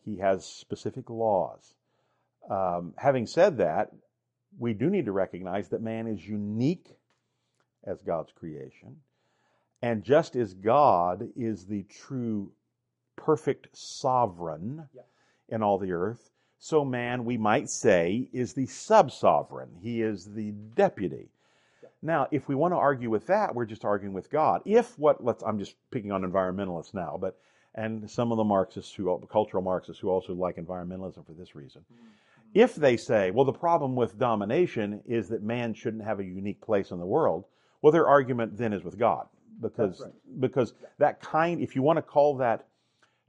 [0.05, 1.73] He has specific laws.
[2.49, 3.91] Um, having said that,
[4.57, 6.87] we do need to recognize that man is unique
[7.83, 8.97] as God's creation.
[9.81, 12.51] And just as God is the true,
[13.15, 15.01] perfect sovereign yeah.
[15.49, 19.69] in all the earth, so man, we might say, is the sub sovereign.
[19.81, 21.29] He is the deputy.
[22.01, 24.61] Now, if we want to argue with that, we're just arguing with God.
[24.65, 27.39] If what let's I'm just picking on environmentalists now, but
[27.75, 31.81] and some of the Marxists who cultural Marxists who also like environmentalism for this reason.
[31.81, 32.07] Mm-hmm.
[32.49, 32.59] Mm-hmm.
[32.59, 36.61] If they say, well, the problem with domination is that man shouldn't have a unique
[36.61, 37.45] place in the world,
[37.81, 39.27] well, their argument then is with God
[39.61, 40.11] because right.
[40.39, 42.65] because that kind if you want to call that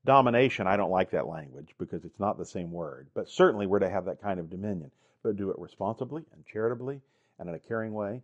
[0.04, 3.08] domination, I don't like that language because it's not the same word.
[3.14, 4.90] But certainly we're to have that kind of dominion,
[5.22, 7.00] but do it responsibly and charitably
[7.38, 8.22] and in a caring way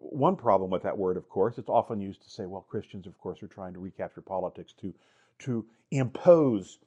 [0.00, 3.18] one problem with that word, of course, it's often used to say, well, Christians, of
[3.18, 4.92] course, are trying to recapture politics to
[5.40, 6.78] to impose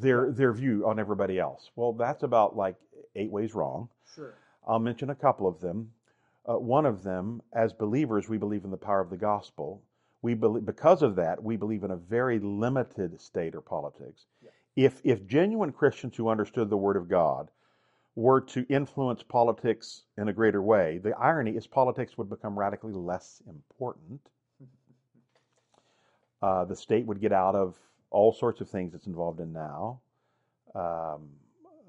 [0.00, 1.70] their their view on everybody else.
[1.76, 2.76] Well, that's about like
[3.16, 3.88] eight ways wrong.
[4.14, 4.34] Sure.
[4.66, 5.90] I'll mention a couple of them.
[6.48, 9.82] Uh, one of them, as believers, we believe in the power of the gospel.
[10.22, 14.26] We believe, because of that, we believe in a very limited state or politics.
[14.42, 14.50] Yeah.
[14.76, 17.50] If, if genuine Christians who understood the Word of God
[18.14, 22.94] were to influence politics in a greater way, the irony is politics would become radically
[22.94, 24.20] less important.
[26.40, 27.76] Uh, the state would get out of
[28.10, 30.00] all sorts of things it's involved in now.
[30.74, 31.28] Um,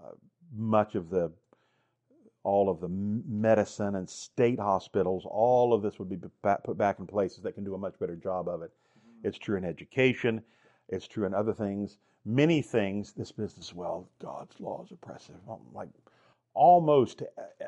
[0.03, 0.11] uh,
[0.55, 1.31] much of the
[2.43, 7.05] all of the medicine and state hospitals, all of this would be put back in
[7.05, 8.71] places that can do a much better job of it.
[8.71, 9.27] Mm-hmm.
[9.27, 10.41] It's true in education,
[10.87, 11.97] it's true in other things.
[12.25, 15.35] Many things, this business, well, God's law is oppressive.
[15.49, 15.89] Um, like
[16.53, 17.23] almost,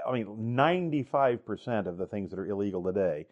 [0.07, 3.27] I mean, 95% of the things that are illegal today,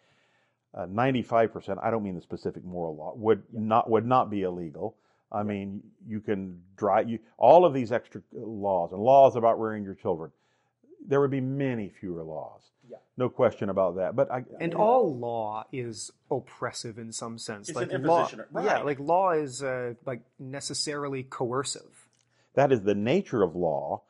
[0.73, 4.95] uh, 95%, I don't mean the specific moral law, would not, would not be illegal.
[5.31, 9.83] I mean, you can drive, you, all of these extra laws and laws about rearing
[9.83, 10.31] your children
[11.05, 12.61] there would be many fewer laws.
[12.89, 12.97] Yeah.
[13.17, 14.15] No question about that.
[14.15, 17.69] But I, and all law is oppressive in some sense.
[17.69, 18.65] It's like an law, right.
[18.65, 22.07] yeah, like law is uh, like necessarily coercive.
[22.55, 24.01] That is the nature of law,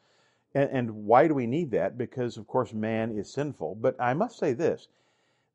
[0.54, 1.98] and, and why do we need that?
[1.98, 3.76] Because of course man is sinful.
[3.82, 4.88] But I must say this: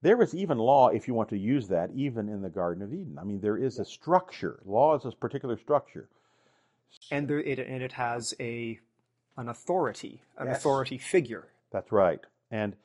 [0.05, 2.93] there is even law, if you want to use that, even in the Garden of
[2.93, 3.19] Eden.
[3.19, 4.61] I mean, there is a structure.
[4.67, 6.11] Law is a particular structure,
[7.11, 8.79] and there, it, and it has a
[9.39, 10.59] an authority, an yes.
[10.59, 11.49] authority figure.
[11.73, 12.21] That's right.
[12.51, 12.77] And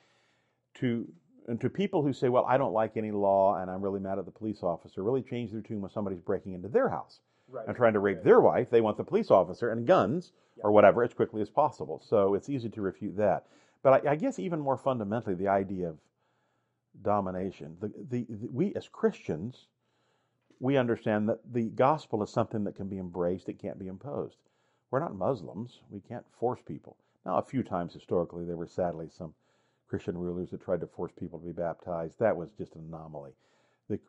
[0.75, 1.11] to
[1.49, 4.17] and to people who say, "Well, I don't like any law, and I'm really mad
[4.17, 7.19] at the police officer," really change their tune when somebody's breaking into their house
[7.51, 7.67] right.
[7.67, 8.23] and trying to rape right.
[8.23, 8.69] their wife.
[8.69, 10.63] They want the police officer and guns yeah.
[10.63, 12.01] or whatever as quickly as possible.
[12.07, 13.45] So it's easy to refute that.
[13.83, 15.97] But I, I guess even more fundamentally, the idea of
[17.01, 17.77] domination.
[17.79, 19.67] The, the, the, we as Christians,
[20.59, 24.37] we understand that the gospel is something that can be embraced; it can't be imposed.
[24.91, 25.79] We're not Muslims.
[25.89, 26.97] We can't force people.
[27.25, 29.33] Now, a few times historically, there were sadly some
[29.87, 32.13] Christian rulers that tried to force people to be baptized.
[32.19, 33.31] That was just an anomaly.
[33.89, 33.99] The,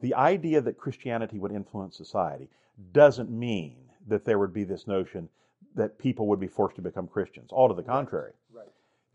[0.00, 2.48] the idea that Christianity would influence society
[2.92, 5.28] doesn't mean that there would be this notion
[5.74, 7.50] that people would be forced to become Christians.
[7.52, 8.32] All to the contrary.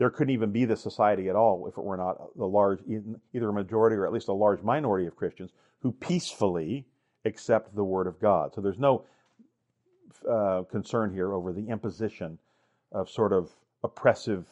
[0.01, 2.79] There couldn't even be this society at all if it were not the large,
[3.35, 5.51] either a majority or at least a large minority of Christians
[5.83, 6.87] who peacefully
[7.23, 8.51] accept the Word of God.
[8.55, 9.05] So there's no
[10.27, 12.39] uh, concern here over the imposition
[12.91, 13.51] of sort of
[13.83, 14.47] oppressive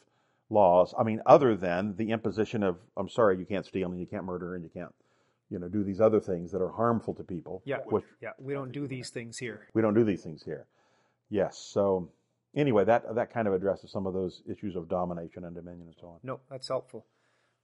[0.51, 0.93] laws.
[0.95, 4.25] I mean, other than the imposition of, I'm sorry, you can't steal and you can't
[4.25, 4.93] murder and you can't,
[5.49, 7.63] you know, do these other things that are harmful to people.
[7.65, 9.67] Yeah, which, yeah, we don't do these things here.
[9.73, 10.67] We don't do these things here.
[11.31, 11.57] Yes.
[11.57, 12.11] So
[12.55, 15.95] anyway, that that kind of addresses some of those issues of domination and dominion and
[15.99, 16.19] so on.
[16.23, 17.05] No, that's helpful.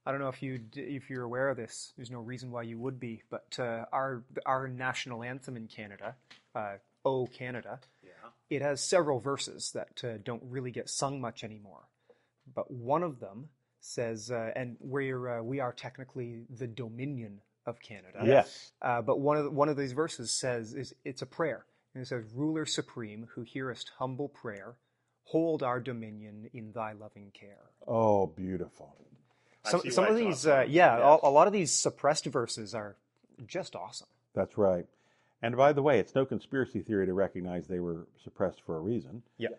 [0.04, 1.92] I don't know if you if you're aware of this.
[1.96, 6.14] There's no reason why you would be, but uh, our our national anthem in Canada,
[6.54, 8.10] uh, "O Canada," yeah.
[8.48, 11.88] it has several verses that uh, don't really get sung much anymore.
[12.54, 13.48] But one of them
[13.80, 18.20] says, uh, and we're uh, we are technically the Dominion of Canada.
[18.24, 18.72] Yes.
[18.80, 21.66] Uh, but one of the, one of these verses says is it's a prayer,
[21.96, 24.76] and it says, "Ruler supreme, who hearest humble prayer,
[25.24, 28.96] hold our dominion in Thy loving care." Oh, beautiful
[29.70, 31.20] some, some of these, uh, yeah, yes.
[31.22, 32.96] a, a, lot of these suppressed verses are
[33.46, 34.08] just awesome.
[34.34, 34.86] That's right.
[35.42, 38.80] And by the way, it's no conspiracy theory to recognize they were suppressed for a
[38.80, 39.22] reason.
[39.38, 39.50] Yeah,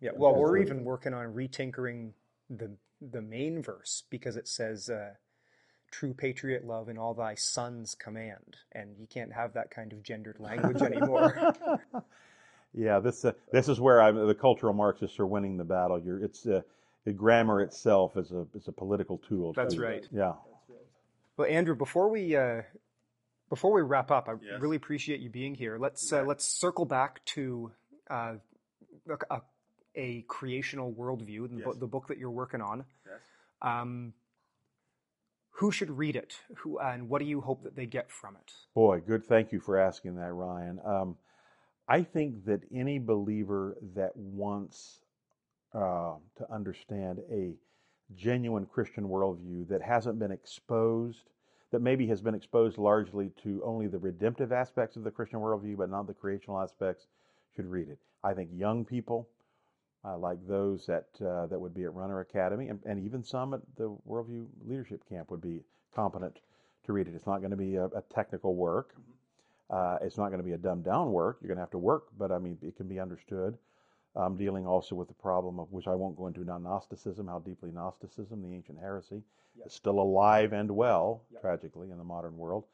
[0.00, 0.10] yeah.
[0.14, 2.12] Well, we're even working on retinkering
[2.48, 2.70] the
[3.00, 5.14] the main verse because it says, uh,
[5.98, 10.02] "True patriot love in all thy sons command," and you can't have that kind of
[10.02, 11.54] gendered language anymore.
[12.74, 16.00] yeah, this uh, this is where I'm, the cultural Marxists are winning the battle.
[16.00, 16.62] You're, it's uh,
[17.04, 19.52] the grammar itself is a is a political tool.
[19.52, 20.06] That's right.
[20.10, 20.32] Yeah.
[21.36, 22.62] Well, Andrew, before we uh,
[23.48, 24.60] before we wrap up, I yes.
[24.60, 25.78] really appreciate you being here.
[25.78, 27.70] Let's uh, let's circle back to
[28.10, 28.34] uh,
[29.30, 29.40] a,
[29.94, 31.76] a, creational worldview, the, yes.
[31.78, 32.84] the, book that you're working on.
[33.06, 33.20] Yes.
[33.62, 34.12] Um,
[35.58, 36.36] who should read it?
[36.58, 38.52] Who and what do you hope that they get from it?
[38.74, 39.24] Boy, good.
[39.24, 40.80] Thank you for asking that, Ryan.
[40.84, 41.16] Um,
[41.86, 45.00] I think that any believer that wants
[45.74, 47.54] uh, to understand a
[48.16, 51.30] genuine Christian worldview that hasn't been exposed,
[51.70, 55.76] that maybe has been exposed largely to only the redemptive aspects of the Christian worldview,
[55.76, 57.06] but not the creational aspects,
[57.54, 57.98] should read it.
[58.24, 59.28] I think young people,
[60.04, 63.54] uh, like those that uh, that would be at Runner Academy, and, and, even some
[63.54, 65.62] at the Worldview Leadership Camp would be
[65.94, 66.40] competent
[66.84, 67.14] to read it.
[67.14, 68.94] It's not going to be a, a technical work.
[69.70, 71.38] Uh, it's not going to be a dumbed down work.
[71.40, 73.56] You're going to have to work, but I mean, it can be understood.
[74.16, 77.40] I'm dealing also with the problem of which I won't go into now Gnosticism, how
[77.40, 79.22] deeply Gnosticism, the ancient heresy,
[79.56, 79.66] yep.
[79.66, 81.40] is still alive and well, yep.
[81.40, 82.64] tragically, in the modern world,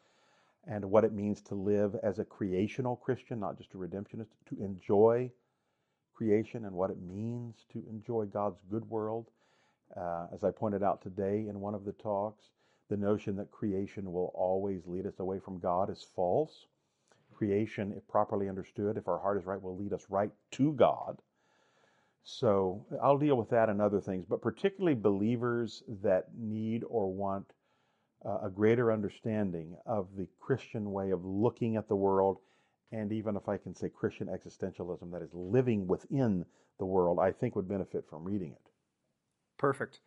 [0.66, 4.62] and what it means to live as a creational Christian, not just a redemptionist, to
[4.62, 5.30] enjoy
[6.20, 9.30] creation and what it means to enjoy God's good world.
[9.96, 12.44] Uh, as I pointed out today in one of the talks,
[12.90, 16.66] the notion that creation will always lead us away from God is false.
[17.32, 21.16] Creation, if properly understood, if our heart is right, will lead us right to God.
[22.22, 27.50] So I'll deal with that and other things, but particularly believers that need or want
[28.26, 32.40] uh, a greater understanding of the Christian way of looking at the world,
[32.92, 36.44] and even if I can say Christian existentialism that is living within
[36.78, 38.70] the world, I think would benefit from reading it.
[39.58, 40.00] Perfect.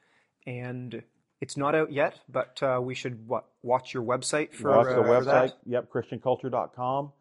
[0.46, 1.04] And
[1.40, 5.02] it's not out yet, but uh, we should what, watch your website for, watch the
[5.02, 5.54] uh, website.
[5.66, 7.12] Yep, ChristianCulture.com.